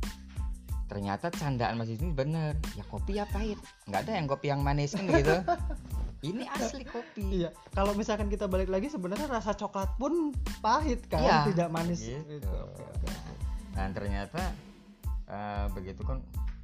ternyata 0.93 1.33
candaan 1.33 1.81
Mas 1.81 1.89
ini 1.89 2.13
bener 2.13 2.53
ya 2.77 2.85
kopi 2.85 3.17
ya 3.17 3.25
pahit 3.25 3.57
nggak 3.89 4.05
ada 4.05 4.13
yang 4.13 4.29
kopi 4.29 4.53
yang 4.53 4.61
manis 4.61 4.93
kan 4.93 5.09
gitu 5.09 5.41
ini 6.23 6.47
asli 6.47 6.83
kopi 6.85 7.43
Iya, 7.43 7.51
kalau 7.71 7.93
misalkan 7.93 8.27
kita 8.27 8.47
balik 8.47 8.67
lagi 8.67 8.87
sebenarnya 8.87 9.27
rasa 9.29 9.53
coklat 9.53 9.91
pun 9.97 10.31
pahit 10.59 11.03
kan, 11.07 11.19
Iya. 11.19 11.39
tidak 11.49 11.69
manis 11.69 12.01
Gitu. 12.01 12.23
gitu. 12.39 12.47
Oke, 12.49 12.83
oke. 12.85 13.09
dan 13.73 13.91
ternyata 13.91 14.53
eh, 15.25 15.67
begitu 15.73 16.03
kan 16.03 16.21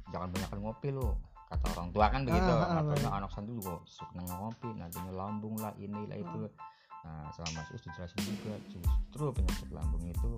jangan 0.07 0.29
banyak 0.29 0.49
ngopi 0.55 0.89
lo 0.89 1.17
kata 1.45 1.65
orang 1.73 1.89
tua 1.89 2.05
kan 2.07 2.21
begitu 2.21 2.45
Ah, 2.45 2.61
ah, 2.61 2.73
makanya 2.79 3.09
baik. 3.09 3.17
anak 3.17 3.31
santu 3.31 3.51
juga 3.55 3.73
suka 3.83 4.21
ngopi 4.21 4.69
nantinya 4.71 5.11
lambung 5.11 5.57
lah 5.57 5.73
inilah 5.75 6.13
itu 6.15 6.41
nah 6.99 7.31
sama 7.31 7.49
Mas 7.57 7.71
Us 7.71 7.81
dijelasin 7.81 8.21
juga 8.21 8.53
justru 8.69 9.25
penyakit 9.33 9.69
lambung 9.71 10.03
itu 10.05 10.31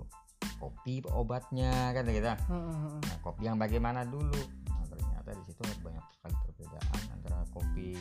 kopi 0.56 1.02
obatnya 1.06 1.92
kan 1.92 2.06
kita 2.06 2.32
Heeh, 2.40 2.48
heeh. 2.48 2.98
nah, 3.02 3.18
kopi 3.20 3.42
yang 3.44 3.58
bagaimana 3.58 4.02
dulu 4.02 4.40
nah, 4.64 4.84
ternyata 4.88 5.30
di 5.36 5.42
situ 5.44 5.60
banyak 5.82 6.04
sekali 6.10 6.34
perbedaan 6.40 6.98
antara 7.12 7.38
kopi 7.50 8.00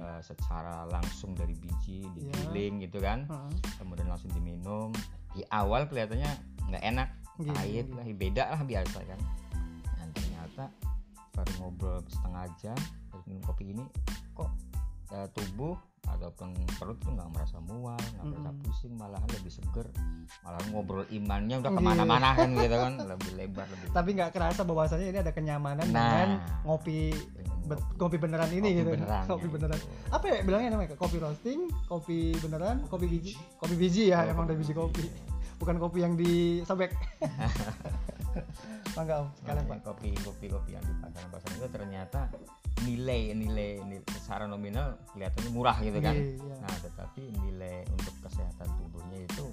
eh, 0.00 0.20
secara 0.20 0.84
langsung 0.86 1.32
dari 1.32 1.52
biji 1.54 2.02
Iya. 2.02 2.10
digiling 2.10 2.74
gitu 2.82 2.98
kan 2.98 3.24
Heeh. 3.24 3.50
kemudian 3.76 4.08
langsung 4.08 4.32
diminum 4.32 4.90
di 5.30 5.44
awal 5.48 5.84
kelihatannya 5.84 6.32
nggak 6.66 6.84
enak 6.84 7.08
Gini, 7.36 7.52
pahit 7.52 7.86
gini. 7.86 7.94
lah 7.94 8.04
beda 8.10 8.44
lah 8.48 8.62
biasa 8.62 8.98
kan 9.02 9.20
dan 9.94 10.08
ternyata 10.10 10.64
baru 11.30 11.52
ngobrol 11.58 11.98
setengah 12.06 12.44
jam 12.58 12.78
terus 13.06 13.24
minum 13.24 13.42
kopi 13.42 13.70
ini 13.70 13.84
kok 14.32 14.50
eh, 15.10 15.28
tubuh 15.30 15.76
ataupun 16.02 16.50
perut 16.74 16.98
tuh 16.98 17.12
nggak 17.12 17.28
merasa 17.30 17.60
mual 17.60 17.94
nggak 17.94 18.24
merasa 18.26 18.50
Mm-mm. 18.50 18.62
pusing 18.62 18.92
malahan 18.94 19.28
lebih 19.30 19.52
seger 19.52 19.86
malah 20.42 20.58
ngobrol 20.68 21.04
imannya 21.08 21.60
udah 21.60 21.70
Iya. 21.70 21.76
ke 21.76 21.82
mana-mana 21.84 22.28
kan 22.34 22.48
gitu 22.50 22.74
kan 22.74 22.92
lebih 23.10 23.30
lebar 23.36 23.66
lebih 23.68 23.86
Tapi 23.90 24.10
nggak 24.12 24.30
kerasa 24.30 24.60
bahwasanya 24.62 25.06
ini 25.06 25.18
ada 25.18 25.30
kenyamanan 25.30 25.86
Nah. 25.86 26.00
dengan 26.02 26.28
ngopi 26.64 27.14
bet- 27.70 27.86
kopi 27.94 28.16
beneran 28.16 28.50
ini 28.50 28.60
Kopi 28.66 28.76
gitu. 28.76 28.90
beneran, 28.92 29.24
kopi 29.24 29.46
ya, 29.46 29.52
beneran. 29.52 29.78
Apa 30.10 30.24
ya 30.26 30.38
bilangnya 30.42 30.70
namanya? 30.70 30.88
Kopi 30.94 31.16
roasting, 31.16 31.60
kopi 31.86 32.18
beneran, 32.36 32.76
kopi 32.84 33.06
biji. 33.06 33.32
Kopi 33.56 33.74
biji 33.74 34.10
ya, 34.10 34.22
Oh, 34.22 34.32
emang 34.32 34.44
dari 34.44 34.58
kopi 34.58 34.64
biji 34.64 34.74
kopi. 34.74 35.04
Bukan 35.56 35.76
kopi 35.76 35.98
yang 36.00 36.14
disobek. 36.14 36.90
Mangga 38.90 39.22
Om, 39.22 39.28
sekalian 39.36 39.64
Pak. 39.66 39.78
kopi 39.84 40.10
kopi 40.18 40.46
kopi 40.46 40.70
yang 40.72 40.82
di 40.82 40.94
pasaran 40.98 41.30
pasaran 41.30 41.54
itu 41.56 41.68
ternyata 41.68 42.20
nilai 42.80 43.20
nilai 43.32 43.70
nilai 43.80 44.02
secara 44.16 44.44
nominal 44.46 44.98
kelihatannya 45.10 45.50
murah 45.50 45.76
gitu 45.78 45.98
kan 45.98 46.14
Iya, 46.14 46.38
iya. 46.38 46.54
nah 46.58 46.74
tetapi 46.80 47.22
nilai 47.38 47.86
untuk 47.88 48.14
kesehatan 48.20 48.66
tubuhnya 48.72 49.18
itu 49.20 49.46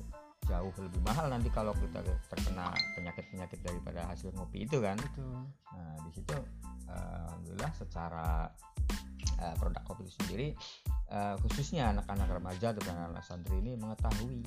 jauh 0.43 0.71
lebih 0.79 1.01
mahal 1.03 1.27
nanti 1.27 1.49
kalau 1.49 1.75
kita 1.75 1.99
terkena 2.29 2.71
penyakit 2.95 3.25
penyakit 3.27 3.59
daripada 3.61 4.07
hasil 4.07 4.31
ngopi 4.31 4.63
itu 4.63 4.79
kan 4.79 4.95
Betul. 4.95 5.43
nah 5.69 5.93
di 6.01 6.11
situ 6.13 6.33
alhamdulillah 6.87 7.71
secara 7.75 8.47
eh, 9.43 9.55
produk 9.59 9.83
kopi 9.85 10.07
itu 10.07 10.13
sendiri 10.23 10.47
eh, 11.11 11.35
khususnya 11.43 11.91
anak-anak 11.91 12.27
remaja 12.39 12.73
atau 12.73 12.83
anak-anak 12.87 13.23
santri 13.23 13.59
ini 13.59 13.75
mengetahui. 13.75 14.41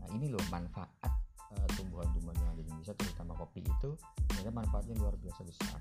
Nah 0.00 0.08
ini 0.16 0.32
loh 0.32 0.42
manfaat 0.48 1.12
eh, 1.54 1.68
tumbuhan-tumbuhan 1.78 2.36
yang 2.40 2.50
ada 2.52 2.62
di 2.62 2.68
Indonesia 2.68 2.94
terutama 2.96 3.32
kopi 3.38 3.64
itu 3.64 3.90
ternyata 4.28 4.50
manfaatnya 4.52 4.94
luar 5.00 5.14
biasa 5.20 5.40
besar. 5.46 5.80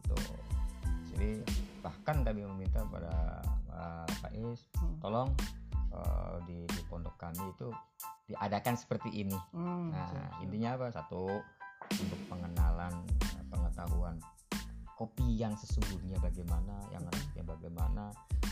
Gitu. 0.00 0.16
Jadi 1.10 1.30
bahkan 1.82 2.22
kami 2.22 2.46
meminta 2.46 2.86
pada 2.86 3.42
eh, 3.70 4.08
Pak 4.20 4.32
Is 4.34 4.60
Hmm. 4.80 4.96
tolong 5.02 5.30
eh, 5.92 6.36
di, 6.48 6.58
di 6.64 6.82
pondok 6.88 7.14
kami 7.20 7.44
itu 7.52 7.68
diadakan 8.30 8.78
seperti 8.78 9.10
ini. 9.10 9.34
Hmm, 9.50 9.90
Nah, 9.90 10.38
intinya 10.40 10.78
apa? 10.78 10.86
Satu 10.94 11.26
untuk 11.90 12.20
pengenalan, 12.30 12.94
pengetahuan 13.50 14.14
kopi 15.00 15.40
yang 15.40 15.56
sesungguhnya 15.56 16.20
bagaimana, 16.20 16.76
yang 16.92 17.00
rasanya 17.08 17.44
bagaimana, 17.48 18.04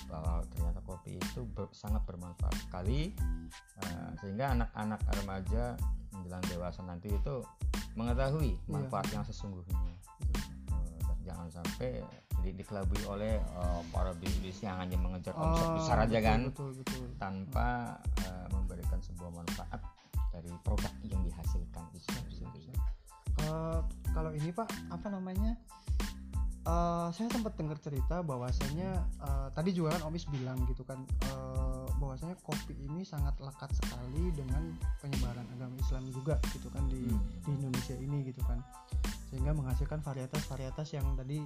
bahwa 0.08 0.40
ternyata 0.56 0.80
kopi 0.88 1.20
itu 1.20 1.44
ber- 1.52 1.68
sangat 1.76 2.00
bermanfaat 2.08 2.56
sekali, 2.64 3.12
eh, 3.84 4.08
sehingga 4.24 4.56
anak-anak 4.56 5.00
remaja 5.20 5.76
menjelang 6.16 6.40
dewasa 6.48 6.80
nanti 6.88 7.12
itu 7.12 7.44
mengetahui 8.00 8.56
Iya. 8.56 8.72
manfaat 8.72 9.12
yang 9.12 9.24
sesungguhnya. 9.28 9.76
Eh, 10.72 10.98
dan 11.04 11.18
jangan 11.20 11.48
sampai 11.52 12.00
di, 12.40 12.56
dikelabui 12.56 13.04
oleh 13.04 13.36
eh, 13.44 13.80
para 13.92 14.16
bisnis 14.16 14.56
yang 14.64 14.80
hanya 14.80 14.96
mengejar 14.96 15.36
omset 15.36 15.68
Oh, 15.68 15.76
besar 15.76 16.00
aja 16.00 16.16
betul, 16.16 16.24
kan 16.24 16.40
Betul, 16.48 16.70
betul. 16.80 17.04
tanpa 17.20 17.68
eh, 18.24 18.46
memberikan 18.56 19.04
sebuah 19.04 19.36
manfaat 19.36 19.84
dari 20.32 20.48
produk 20.64 20.92
yang 21.04 21.20
dihasilkan 21.28 21.84
itu. 21.92 22.08
Eh, 23.44 23.80
kalau 24.16 24.32
ini 24.32 24.48
Pak, 24.48 24.66
apa 24.88 25.12
namanya? 25.12 25.52
Eh, 26.68 27.08
saya 27.16 27.32
sempat 27.32 27.56
dengar 27.56 27.80
cerita 27.80 28.20
bahwasanya 28.20 29.00
eh, 29.24 29.48
tadi 29.56 29.72
juga 29.72 29.96
kan 29.96 30.12
Omis 30.12 30.28
bilang 30.28 30.60
gitu 30.68 30.84
kan 30.84 31.00
eh, 31.24 31.88
bahwasanya 31.96 32.36
kopi 32.44 32.76
ini 32.76 33.08
sangat 33.08 33.32
lekat 33.40 33.72
sekali 33.72 34.28
dengan 34.36 34.76
penyebaran 35.00 35.48
agama 35.56 35.72
Islam 35.80 36.04
juga 36.12 36.36
gitu 36.52 36.68
kan 36.68 36.84
di 36.92 37.08
Hmm. 37.08 37.24
di 37.40 37.50
Indonesia 37.56 37.96
ini 37.96 38.20
gitu 38.28 38.44
kan. 38.44 38.60
Sehingga 39.32 39.56
menghasilkan 39.56 40.04
varietas-varietas 40.04 40.92
yang 40.92 41.08
tadi 41.16 41.40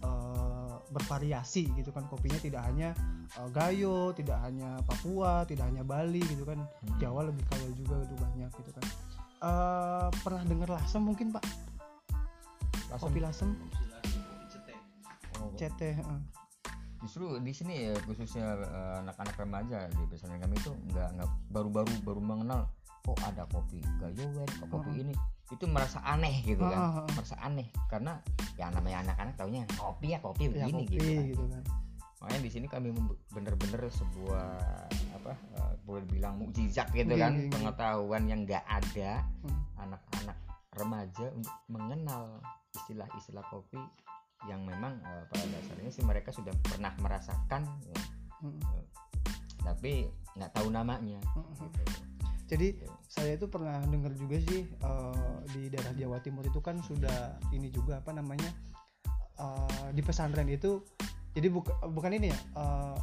eh, 0.00 0.76
bervariasi 0.88 1.68
gitu 1.76 1.92
kan. 1.92 2.08
Kopinya 2.08 2.40
tidak 2.40 2.64
hanya 2.64 2.96
eh, 3.36 3.48
Gayo, 3.52 4.16
tidak 4.16 4.40
hanya 4.40 4.80
Papua, 4.88 5.44
tidak 5.44 5.68
hanya 5.68 5.84
Bali 5.84 6.24
gitu 6.24 6.48
kan. 6.48 6.64
Hmm. 6.64 6.96
Jawa 6.96 7.28
lebih 7.28 7.44
kaya 7.52 7.68
juga 7.76 8.00
itu 8.00 8.16
banyak 8.16 8.48
gitu 8.56 8.72
kan. 8.72 8.84
Eh, 9.44 10.08
pernah 10.24 10.42
dengar 10.48 10.80
lasem 10.80 11.04
mungkin 11.04 11.28
Pak? 11.28 11.44
Kopi 12.96 13.20
lasem. 13.20 13.52
Kopi 13.52 13.72
cetek 13.72 13.81
oh, 15.62 15.70
CT 15.70 15.80
heeh. 16.02 16.20
justru 17.02 17.26
di 17.38 17.52
sini 17.54 17.74
ya 17.90 17.94
khususnya 18.06 18.58
eh, 18.62 18.94
anak-anak 19.02 19.34
remaja 19.38 19.78
di 19.90 20.02
pesantren 20.06 20.38
kami 20.38 20.54
itu 20.58 20.70
nggak 20.90 21.08
nggak 21.18 21.30
baru-baru 21.50 21.92
baru 22.02 22.20
mengenal 22.22 22.66
kok 23.02 23.18
ada 23.26 23.42
kopi 23.50 23.82
gayowen 23.98 24.46
kok 24.46 24.68
kopi 24.70 24.90
Heeh. 24.94 25.02
ini 25.10 25.14
itu 25.50 25.64
merasa 25.66 25.98
aneh 26.06 26.40
gitu 26.46 26.62
kan 26.62 27.02
heeh. 27.02 27.06
merasa 27.18 27.34
aneh 27.42 27.66
karena 27.90 28.22
ya 28.54 28.70
namanya 28.70 29.02
anak-anak 29.10 29.34
taunya 29.34 29.62
kopi 29.74 30.14
ya 30.14 30.18
kopi 30.22 30.42
ya 30.46 30.50
begini 30.66 30.82
kopi 30.86 30.94
gitu 30.94 31.10
kan. 31.10 31.24
gitu 31.26 31.44
kan 31.50 31.62
makanya 32.22 32.40
di 32.46 32.50
sini 32.54 32.66
kami 32.70 32.88
bener-bener 33.34 33.82
sebuah 33.90 34.46
apa 35.18 35.32
eh, 35.34 35.72
boleh 35.82 36.06
bilang 36.06 36.38
mukjizat 36.38 36.86
gitu 36.94 37.18
kan 37.18 37.50
pengetahuan 37.50 38.30
yang 38.30 38.46
nggak 38.46 38.62
ada 38.62 39.26
Hmm. 39.42 39.58
anak-anak 39.90 40.38
remaja 40.78 41.26
untuk 41.34 41.52
mengenal 41.66 42.38
istilah-istilah 42.78 43.42
kopi 43.50 43.82
yang 44.44 44.62
memang 44.62 44.98
eh, 44.98 45.24
pada 45.26 45.44
dasarnya 45.46 45.90
sih 45.90 46.02
mereka 46.02 46.30
sudah 46.30 46.50
pernah 46.60 46.90
merasakan 46.98 47.62
ya, 47.84 47.96
Heeh. 48.40 48.82
tapi 49.60 49.92
nggak 50.34 50.52
tahu 50.52 50.68
namanya 50.68 51.20
Heeh. 51.22 51.54
gitu. 51.60 51.82
jadi 52.48 52.68
Gitu. 52.74 52.86
saya 53.06 53.36
itu 53.36 53.46
pernah 53.46 53.80
dengar 53.84 54.12
juga 54.12 54.36
sih 54.40 54.66
eh, 54.66 55.36
di 55.50 55.68
daerah 55.68 55.92
Jawa 55.92 56.18
Timur 56.20 56.42
itu 56.42 56.58
kan 56.58 56.80
sudah 56.80 57.36
ini 57.50 57.68
juga 57.68 58.00
apa 58.00 58.10
namanya 58.10 58.50
eh, 59.36 59.88
di 59.90 60.00
pesantren 60.00 60.48
itu 60.48 60.82
jadi 61.32 61.48
buka- 61.48 61.80
bukan 61.86 62.12
ini 62.12 62.28
ya 62.28 62.38
eh, 62.56 62.96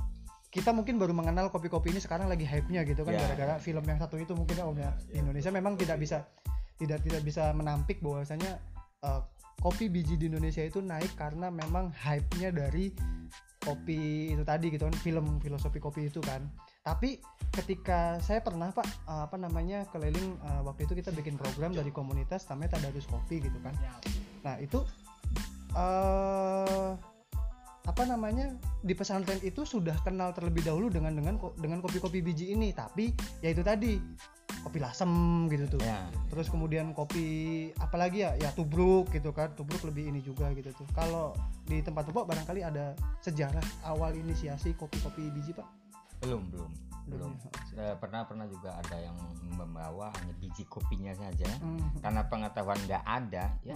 kita 0.50 0.74
mungkin 0.74 0.98
baru 0.98 1.14
mengenal 1.14 1.50
kopi-kopi 1.50 1.94
ini 1.94 2.02
sekarang 2.02 2.26
lagi 2.26 2.42
hype-nya 2.42 2.82
gitu 2.82 3.06
kan 3.06 3.14
Ya. 3.14 3.22
gara-gara 3.22 3.56
film 3.60 3.86
yang 3.86 3.98
satu 3.98 4.18
itu 4.18 4.34
mungkin 4.34 4.58
ya 4.58 4.66
Om 4.66 4.78
ya 4.78 4.92
di 5.06 5.22
Indonesia 5.22 5.54
memang 5.54 5.78
tidak 5.78 5.98
bisa 5.98 6.26
tidak 6.76 7.06
tidak 7.06 7.22
bisa 7.22 7.54
menampik 7.54 8.02
bahwasanya 8.02 8.58
eh, 9.02 9.22
kopi 9.60 9.92
biji 9.92 10.16
di 10.16 10.32
Indonesia 10.32 10.64
itu 10.64 10.80
naik 10.80 11.14
karena 11.20 11.52
memang 11.52 11.92
hype-nya 11.92 12.56
dari 12.56 12.92
kopi 13.60 14.32
itu 14.32 14.44
tadi 14.48 14.72
gitu 14.72 14.88
kan 14.88 14.96
film 15.04 15.38
filosofi 15.44 15.78
kopi 15.84 16.08
itu 16.08 16.24
kan. 16.24 16.48
Tapi 16.82 17.20
ketika 17.52 18.18
saya 18.24 18.40
pernah 18.40 18.72
pak 18.72 18.88
eh, 18.88 19.24
apa 19.28 19.36
namanya 19.36 19.84
keliling 19.92 20.40
eh, 20.40 20.62
waktu 20.64 20.88
itu 20.88 20.96
kita 20.96 21.12
bikin 21.12 21.36
program 21.36 21.76
dari 21.76 21.92
komunitas 21.92 22.48
namanya 22.48 22.80
tadarus 22.80 23.06
kopi 23.06 23.44
gitu 23.44 23.60
kan. 23.60 23.76
Nah 24.48 24.56
itu 24.64 24.80
eh 25.76 26.92
apa 27.88 28.04
namanya 28.04 28.54
di 28.84 28.92
pesantren 28.92 29.40
itu 29.44 29.64
sudah 29.64 29.96
kenal 30.04 30.36
terlebih 30.36 30.64
dahulu 30.66 30.92
dengan 30.92 31.16
dengan 31.16 31.40
dengan 31.56 31.80
kopi-kopi 31.80 32.20
biji 32.20 32.52
ini. 32.52 32.76
Tapi 32.76 33.12
ya 33.40 33.52
itu 33.54 33.64
tadi 33.64 34.00
kopi 34.64 34.80
lasem 34.84 35.46
gitu 35.48 35.78
tuh. 35.78 35.82
Ya. 35.82 36.08
Terus 36.32 36.52
kemudian 36.52 36.92
kopi 36.92 37.70
apalagi 37.80 38.28
ya? 38.28 38.36
Ya 38.36 38.50
tubruk 38.52 39.10
gitu 39.16 39.32
kan. 39.32 39.56
Tubruk 39.56 39.82
lebih 39.88 40.12
ini 40.12 40.20
juga 40.20 40.52
gitu 40.54 40.76
tuh. 40.76 40.88
Kalau 40.92 41.34
di 41.66 41.80
tempat 41.80 42.10
tempat 42.10 42.26
barangkali 42.28 42.62
ada 42.66 42.98
sejarah 43.24 43.64
awal 43.88 44.16
inisiasi 44.18 44.76
kopi-kopi 44.76 45.32
biji 45.32 45.56
pak? 45.56 45.68
Belum 46.24 46.44
belum. 46.52 46.72
Belum 47.10 47.32
ya? 47.74 47.90
Eh, 47.90 47.96
pernah 47.98 48.22
pernah 48.28 48.46
juga 48.46 48.78
ada 48.78 48.98
yang 49.02 49.18
membawa 49.58 50.14
hanya 50.22 50.34
biji 50.38 50.68
kopinya 50.70 51.16
saja. 51.18 51.50
Hmm. 51.60 51.90
karena 52.00 52.22
pengetahuan 52.30 52.80
nggak 52.86 53.04
ada 53.04 53.52
ya 53.66 53.76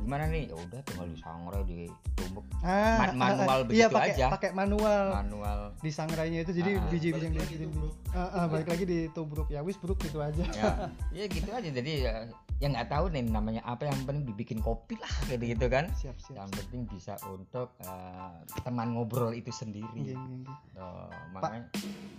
gimana 0.00 0.24
nih? 0.26 0.44
Ya 0.46 0.56
udah 0.56 0.80
tinggal 0.82 1.06
disangrai 1.08 1.62
ditumbuk 1.62 2.44
ah, 2.60 2.98
Man- 3.02 3.16
manual 3.16 3.58
iya 3.66 3.86
begitu 3.86 3.94
pakai 3.94 4.12
aja. 4.12 4.26
pakai 4.28 4.50
manual. 4.52 5.04
Manual. 5.14 5.58
Di 5.78 5.90
sangrainya 5.90 6.40
itu 6.42 6.52
jadi 6.52 6.70
Ah, 6.72 6.82
yang 6.82 6.84
balik 6.84 7.32
lagi 7.34 7.38
dikirim 7.38 7.68
tubruk. 7.70 7.94
ah, 8.10 8.18
ah, 8.18 8.44
balik 8.46 8.68
lagi 8.68 8.84
ditubruk 8.84 9.48
ya 9.48 9.60
wis 9.60 9.76
bruk 9.76 9.98
gitu 9.98 10.18
aja. 10.18 10.44
Ya 10.50 10.68
ya 11.12 11.24
gitu 11.26 11.50
aja. 11.50 11.68
Jadi 11.70 11.92
ya 12.02 12.12
ya 12.56 12.68
nggak 12.68 12.88
tahu 12.88 13.08
nih 13.08 13.24
namanya 13.24 13.64
apa 13.64 13.84
yang 13.84 13.96
penting 14.04 14.24
dibikin 14.26 14.58
kopi 14.58 14.92
lah 14.94 15.08
kayak 15.24 15.40
gitu 15.50 15.66
kan. 15.66 15.88
Siap 15.94 16.16
siap 16.18 16.36
yang 16.38 16.52
penting 16.52 16.80
bisa 16.86 17.16
untuk 17.26 17.72
eh, 17.78 18.36
teman 18.60 18.92
ngobrol 18.92 19.32
itu 19.32 19.48
sendiri. 19.48 19.88
Nggih, 19.90 20.16
nggih. 20.16 20.44
Oh, 20.76 21.08
makanya 21.30 21.64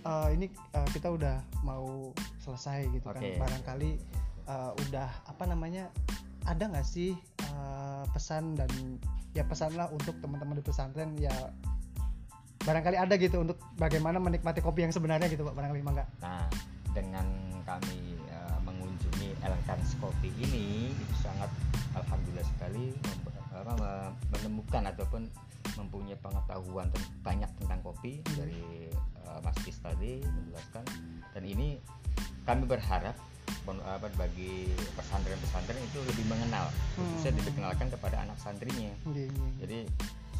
Eh, 0.02 0.28
ini 0.34 0.46
eh, 0.50 0.88
kita 0.90 1.08
udah 1.08 1.36
mau 1.62 2.10
selesai 2.38 2.90
gitu 2.90 3.06
kan. 3.06 3.16
Oke. 3.16 3.38
barangkali 3.38 3.90
eh, 4.44 4.72
udah 4.82 5.08
apa 5.24 5.44
namanya 5.44 5.86
ada 6.46 6.64
nggak 6.68 6.86
sih 6.86 7.14
eh, 7.42 8.04
pesan 8.12 8.54
dan 8.58 8.70
ya 9.32 9.42
pesan 9.46 9.74
lah 9.74 9.88
untuk 9.90 10.16
teman-teman 10.20 10.60
di 10.60 10.64
pesantren 10.64 11.16
ya 11.16 11.32
barangkali 12.62 12.94
ada 12.94 13.14
gitu 13.18 13.42
untuk 13.42 13.58
bagaimana 13.74 14.22
menikmati 14.22 14.62
kopi 14.62 14.86
yang 14.86 14.94
sebenarnya 14.94 15.26
gitu 15.26 15.42
pak 15.42 15.54
barangkali 15.56 15.82
mangga 15.82 16.04
Nah, 16.22 16.46
dengan 16.94 17.26
kami 17.66 18.20
eh, 18.28 18.58
mengunjungi 18.62 19.38
Elkans 19.42 19.96
Coffee 19.98 20.30
ini 20.38 20.92
itu 20.92 21.14
sangat 21.22 21.48
alhamdulillah 21.96 22.46
sekali 22.58 22.94
menemukan 24.32 24.82
ataupun 24.90 25.28
mempunyai 25.78 26.18
pengetahuan 26.18 26.88
banyak 27.22 27.48
tentang 27.62 27.80
kopi 27.84 28.20
Hmm. 28.22 28.36
dari 28.36 28.90
eh, 28.92 29.38
Mas 29.44 29.56
Kis 29.62 29.78
tadi 29.80 30.20
menjelaskan 30.22 30.84
dan 31.32 31.42
ini 31.46 31.78
kami 32.42 32.66
berharap 32.66 33.14
apa, 33.64 34.06
bagi 34.14 34.66
pesantren-pesantren 34.92 35.78
itu 35.78 35.98
lebih 36.04 36.26
mengenal 36.26 36.66
khususnya 36.94 37.30
Hmm. 37.32 37.46
dikenalkan 37.46 37.88
kepada 37.88 38.16
anak 38.20 38.36
santrinya 38.36 38.92
Nggih, 39.06 39.28
nggih. 39.28 39.52
jadi 39.62 39.78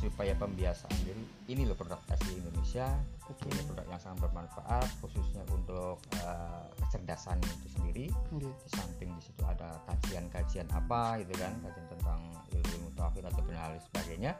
supaya 0.02 0.34
pembiasaan 0.34 0.98
diri 1.06 1.22
ini 1.46 1.62
loh 1.62 1.78
produk 1.78 2.02
asli 2.10 2.34
Indonesia 2.34 2.90
Betul. 3.22 3.54
ini 3.54 3.62
produk 3.62 3.86
yang 3.86 4.02
sangat 4.02 4.18
bermanfaat 4.26 4.88
khususnya 4.98 5.46
untuk 5.46 6.02
eh, 6.18 6.64
kecerdasan 6.82 7.38
itu 7.38 7.66
sendiri 7.70 8.06
Nggih. 8.34 8.50
di 8.50 8.68
samping 8.74 9.10
di 9.14 9.22
situ 9.22 9.42
ada 9.46 9.78
kajian-kajian 9.86 10.66
apa 10.74 11.22
gitu 11.22 11.38
kan 11.38 11.54
kajian 11.62 11.86
tentang 11.86 12.20
ilmu 12.50 12.88
tauhid 12.98 13.24
atau 13.30 13.42
hal 13.54 13.78
sebagainya 13.78 14.34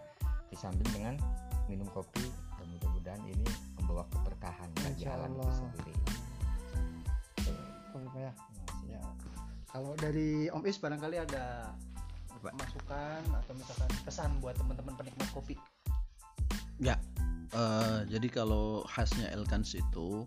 di 0.51 0.57
samping 0.59 0.91
dengan 0.91 1.15
minum 1.71 1.87
kopi 1.95 2.27
dan 2.59 2.67
mudah-mudahan 2.67 3.23
ini 3.23 3.47
membawa 3.79 4.03
keberkahan 4.11 4.67
bagi 4.77 5.07
alam 5.07 5.31
itu 5.31 5.47
sendiri 5.55 5.95
Pak, 8.13 8.52
ya. 8.93 9.03
Kalau 9.73 9.97
dari 9.97 10.53
Om 10.53 10.69
Is 10.69 10.77
barangkali 10.77 11.17
ada 11.17 11.73
masukan 12.43 13.23
atau 13.23 13.53
misalkan 13.55 13.91
pesan 14.03 14.31
buat 14.43 14.59
teman-teman 14.59 14.99
penikmat 14.99 15.31
kopi. 15.31 15.55
Ya, 16.83 16.99
eh, 17.55 18.03
jadi 18.11 18.27
kalau 18.27 18.83
khasnya 18.91 19.31
Elkans 19.31 19.79
itu 19.79 20.27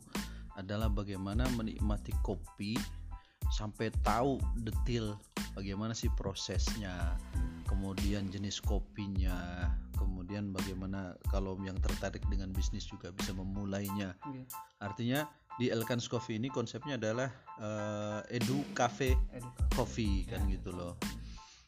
adalah 0.56 0.88
bagaimana 0.88 1.44
menikmati 1.60 2.16
kopi 2.24 2.80
sampai 3.52 3.92
tahu 4.08 4.40
detail 4.64 5.20
bagaimana 5.54 5.92
sih 5.92 6.08
prosesnya, 6.16 7.20
kemudian 7.68 8.32
jenis 8.32 8.64
kopinya, 8.64 9.68
kemudian 9.96 10.52
bagaimana 10.52 11.16
kalau 11.32 11.60
yang 11.64 11.80
tertarik 11.80 12.24
dengan 12.32 12.52
bisnis 12.52 12.88
juga 12.88 13.12
bisa 13.16 13.32
memulainya. 13.36 14.16
Artinya 14.80 15.28
di 15.56 15.72
Elkans 15.72 16.08
Coffee 16.08 16.36
ini 16.36 16.52
konsepnya 16.52 17.00
adalah 17.00 17.30
eh, 17.58 18.38
edu 18.38 18.64
cafe 18.74 19.16
Edukasi. 19.32 19.72
coffee 19.72 20.16
kan 20.28 20.44
gitu 20.48 20.72
loh. 20.72 21.00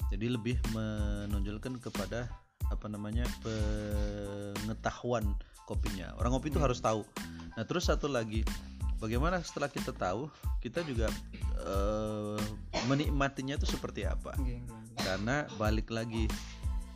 Jadi 0.07 0.27
lebih 0.31 0.55
menonjolkan 0.71 1.79
kepada 1.79 2.27
apa 2.67 2.87
namanya 2.87 3.23
pengetahuan 3.41 5.23
kopinya. 5.63 6.15
Orang 6.19 6.31
kopi 6.35 6.47
itu 6.49 6.59
harus 6.59 6.79
tahu. 6.79 7.03
Nah 7.55 7.63
terus 7.63 7.87
satu 7.87 8.07
lagi, 8.07 8.43
bagaimana 8.99 9.39
setelah 9.43 9.67
kita 9.67 9.91
tahu, 9.91 10.31
kita 10.59 10.83
juga 10.83 11.11
eh, 11.63 12.39
menikmatinya 12.87 13.55
itu 13.55 13.67
seperti 13.67 14.07
apa? 14.07 14.35
Nggih, 14.39 14.63
nggih, 14.63 14.79
nggih. 14.79 14.95
Karena 14.99 15.35
balik 15.55 15.91
lagi 15.91 16.27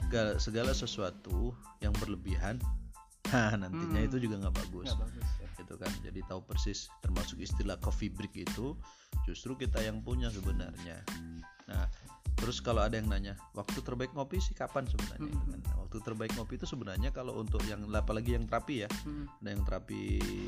segala, 0.01 0.31
segala 0.39 0.71
sesuatu 0.71 1.51
yang 1.79 1.91
berlebihan, 1.99 2.59
nah 3.31 3.55
nantinya 3.55 3.99
Hmm. 4.01 4.07
itu 4.07 4.17
juga 4.23 4.35
nggak 4.43 4.55
bagus 4.55 4.91
Nggak 4.91 5.03
bagus 5.03 5.27
ya. 5.39 5.47
Gitu 5.71 5.79
kan 5.79 5.91
jadi 6.03 6.19
tahu 6.27 6.43
persis 6.43 6.91
termasuk 6.99 7.39
istilah 7.39 7.79
coffee 7.79 8.11
break 8.11 8.35
itu 8.35 8.75
justru 9.23 9.55
kita 9.55 9.79
yang 9.79 10.03
punya 10.03 10.27
sebenarnya 10.27 10.99
nah 11.63 11.87
terus 12.35 12.59
kalau 12.59 12.83
ada 12.83 12.99
yang 12.99 13.07
nanya 13.07 13.39
waktu 13.55 13.79
terbaik 13.79 14.11
ngopi 14.11 14.43
sih 14.43 14.51
kapan 14.51 14.83
sebenarnya 14.89 15.29
gitu 15.31 15.45
kan. 15.47 15.59
Nah, 15.63 15.75
waktu 15.85 15.97
terbaik 16.03 16.31
ngopi 16.35 16.57
itu 16.59 16.67
sebenarnya 16.67 17.13
kalau 17.15 17.37
untuk 17.39 17.61
yang 17.69 17.85
apalagi 17.95 18.35
yang 18.35 18.49
terapi 18.49 18.83
ya 18.83 18.89
Hmm. 19.07 19.29
ada 19.39 19.49
yang 19.55 19.63
terapi 19.63 20.01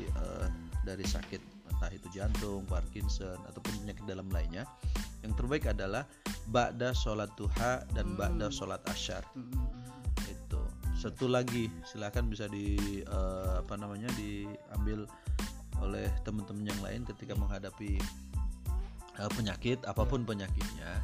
eh, 0.04 0.46
dari 0.84 1.04
sakit 1.06 1.40
entah 1.70 1.90
itu 1.94 2.08
jantung, 2.12 2.66
Parkinson 2.68 3.38
ataupun 3.48 3.84
penyakit 3.84 4.04
dalam 4.10 4.26
lainnya 4.28 4.68
yang 5.24 5.32
terbaik 5.38 5.70
adalah 5.70 6.04
ba'da 6.50 6.92
sholat 6.92 7.30
duha 7.38 7.80
dan 7.96 8.12
Hmm. 8.12 8.18
ba'da 8.18 8.46
sholat 8.52 8.82
asyar 8.90 9.22
Hmm, 9.32 9.46
hmm, 9.48 9.54
hmm. 9.54 10.03
Satu 11.04 11.28
lagi 11.28 11.68
silahkan 11.84 12.24
bisa 12.24 12.48
di 12.48 12.80
eh, 13.04 13.52
apa 13.60 13.76
namanya 13.76 14.08
diambil 14.16 15.04
oleh 15.84 16.08
teman-teman 16.24 16.64
yang 16.64 16.80
lain 16.80 17.04
ketika 17.04 17.36
menghadapi 17.36 18.00
eh, 19.20 19.30
penyakit 19.36 19.84
apa 19.84 20.00
pun 20.08 20.24
penyakitnya 20.24 20.96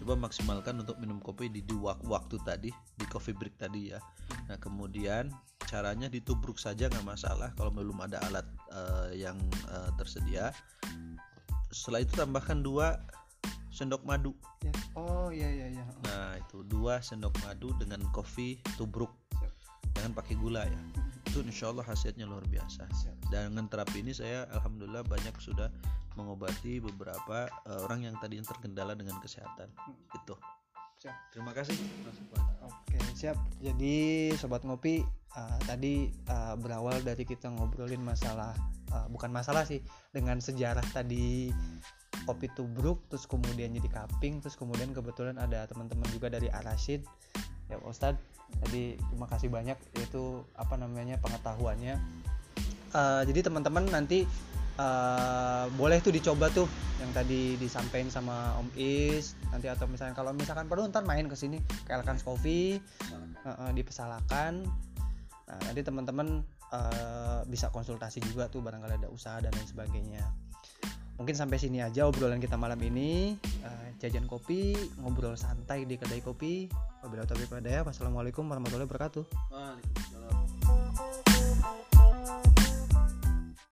coba 0.00 0.16
maksimalkan 0.16 0.80
untuk 0.80 0.96
minum 0.98 1.20
kopi 1.20 1.52
di, 1.52 1.60
wak- 1.76 2.00
waktu 2.08 2.40
tadi 2.48 2.72
di 2.72 3.04
coffee 3.12 3.36
break 3.36 3.60
tadi 3.60 3.92
ya 3.92 4.00
nah 4.48 4.56
kemudian 4.56 5.28
caranya 5.68 6.08
ditubruk 6.08 6.56
saja 6.56 6.88
nggak 6.88 7.04
masalah 7.04 7.52
kalau 7.52 7.68
belum 7.68 8.00
ada 8.08 8.24
alat 8.32 8.48
eh, 8.72 9.20
yang 9.20 9.36
eh, 9.68 9.90
tersedia 10.00 10.48
setelah 11.68 12.00
itu 12.00 12.16
tambahkan 12.16 12.64
dua 12.64 13.04
sendok 13.68 14.00
madu 14.08 14.32
Ya. 14.62 14.70
Oh 14.94 15.26
iya 15.34 15.50
iya 15.50 15.66
iya. 15.74 15.84
Nah 16.06 16.38
itu 16.38 16.62
dua 16.62 17.02
sendok 17.02 17.34
madu 17.42 17.74
dengan 17.82 17.98
kopi 18.14 18.62
tubruk. 18.78 19.10
Jangan 20.02 20.18
pakai 20.18 20.34
gula 20.34 20.66
ya 20.66 20.80
Itu 21.30 21.46
insya 21.46 21.70
Allah 21.70 21.86
hasilnya 21.86 22.26
luar 22.26 22.42
biasa. 22.50 22.90
Dan 23.30 23.54
dengan 23.54 23.70
terapi 23.70 24.02
ini 24.02 24.10
saya 24.10 24.50
Alhamdulillah 24.50 25.06
banyak 25.06 25.38
sudah 25.38 25.70
mengobati 26.18 26.82
beberapa 26.82 27.46
eh, 27.70 27.78
orang 27.86 28.10
yang 28.10 28.18
tadi 28.18 28.42
terkendala 28.42 28.98
dengan 28.98 29.22
kesehatan 29.22 29.70
Itu 30.10 30.34
Siap. 31.02 31.34
Terima 31.34 31.50
kasih. 31.50 31.74
Oke 32.62 32.94
siap. 33.18 33.34
Jadi 33.58 34.30
sobat 34.38 34.62
ngopi 34.62 35.02
uh, 35.34 35.58
tadi 35.66 36.14
uh, 36.30 36.54
berawal 36.54 37.02
dari 37.02 37.26
kita 37.26 37.50
ngobrolin 37.50 37.98
masalah 37.98 38.54
uh, 38.94 39.06
bukan 39.10 39.34
masalah 39.34 39.66
sih 39.66 39.82
dengan 40.14 40.38
sejarah 40.38 40.84
tadi 40.94 41.50
kopi 42.22 42.46
tubruk 42.54 43.02
terus 43.10 43.26
kemudian 43.26 43.74
jadi 43.74 43.90
kaping 43.90 44.38
terus 44.38 44.54
kemudian 44.54 44.94
kebetulan 44.94 45.42
ada 45.42 45.66
teman-teman 45.66 46.06
juga 46.14 46.30
dari 46.30 46.46
Arasid 46.54 47.02
ya 47.72 47.80
Pak 47.80 47.88
Ustadz 47.88 48.32
jadi 48.60 49.00
terima 49.00 49.26
kasih 49.30 49.48
banyak 49.48 49.78
itu 49.96 50.44
apa 50.52 50.76
namanya 50.76 51.16
pengetahuannya. 51.24 51.96
Uh, 52.92 53.24
jadi 53.24 53.48
teman-teman 53.48 53.88
nanti 53.88 54.28
uh, 54.76 55.64
boleh 55.80 56.04
tuh 56.04 56.12
dicoba 56.12 56.52
tuh 56.52 56.68
yang 57.00 57.08
tadi 57.16 57.56
disampaikan 57.56 58.12
sama 58.12 58.52
Om 58.60 58.68
Is 58.76 59.32
nanti 59.48 59.72
atau 59.72 59.88
misalnya 59.88 60.12
kalau 60.12 60.36
misalkan 60.36 60.68
perlu 60.68 60.84
ntar 60.92 61.08
main 61.08 61.24
ke 61.24 61.32
sini 61.32 61.56
ke 61.88 61.90
Elkans 61.96 62.20
Coffee 62.20 62.76
uh, 63.08 63.48
uh, 63.48 63.70
dipesalakan 63.72 64.68
nah, 65.48 65.60
nanti 65.64 65.80
teman-teman 65.80 66.44
uh, 66.68 67.48
bisa 67.48 67.72
konsultasi 67.72 68.20
juga 68.20 68.52
tuh 68.52 68.60
barangkali 68.60 69.00
ada 69.00 69.08
usaha 69.08 69.40
dan 69.40 69.56
lain 69.56 69.66
sebagainya 69.66 70.22
mungkin 71.22 71.38
sampai 71.38 71.54
sini 71.62 71.78
aja 71.78 72.10
obrolan 72.10 72.42
kita 72.42 72.58
malam 72.58 72.82
ini. 72.82 73.38
Uh, 73.62 73.88
jajan 74.02 74.26
kopi 74.26 74.74
ngobrol 74.98 75.38
santai 75.38 75.86
di 75.86 75.94
kedai 75.94 76.18
kopi. 76.18 76.66
Wabillahi 77.06 77.30
taufiq 77.30 77.54
wassalamualaikum 77.86 78.42
warahmatullahi 78.50 78.90
wabarakatuh. 78.90 79.22
Waalaikumsalam 79.54 80.41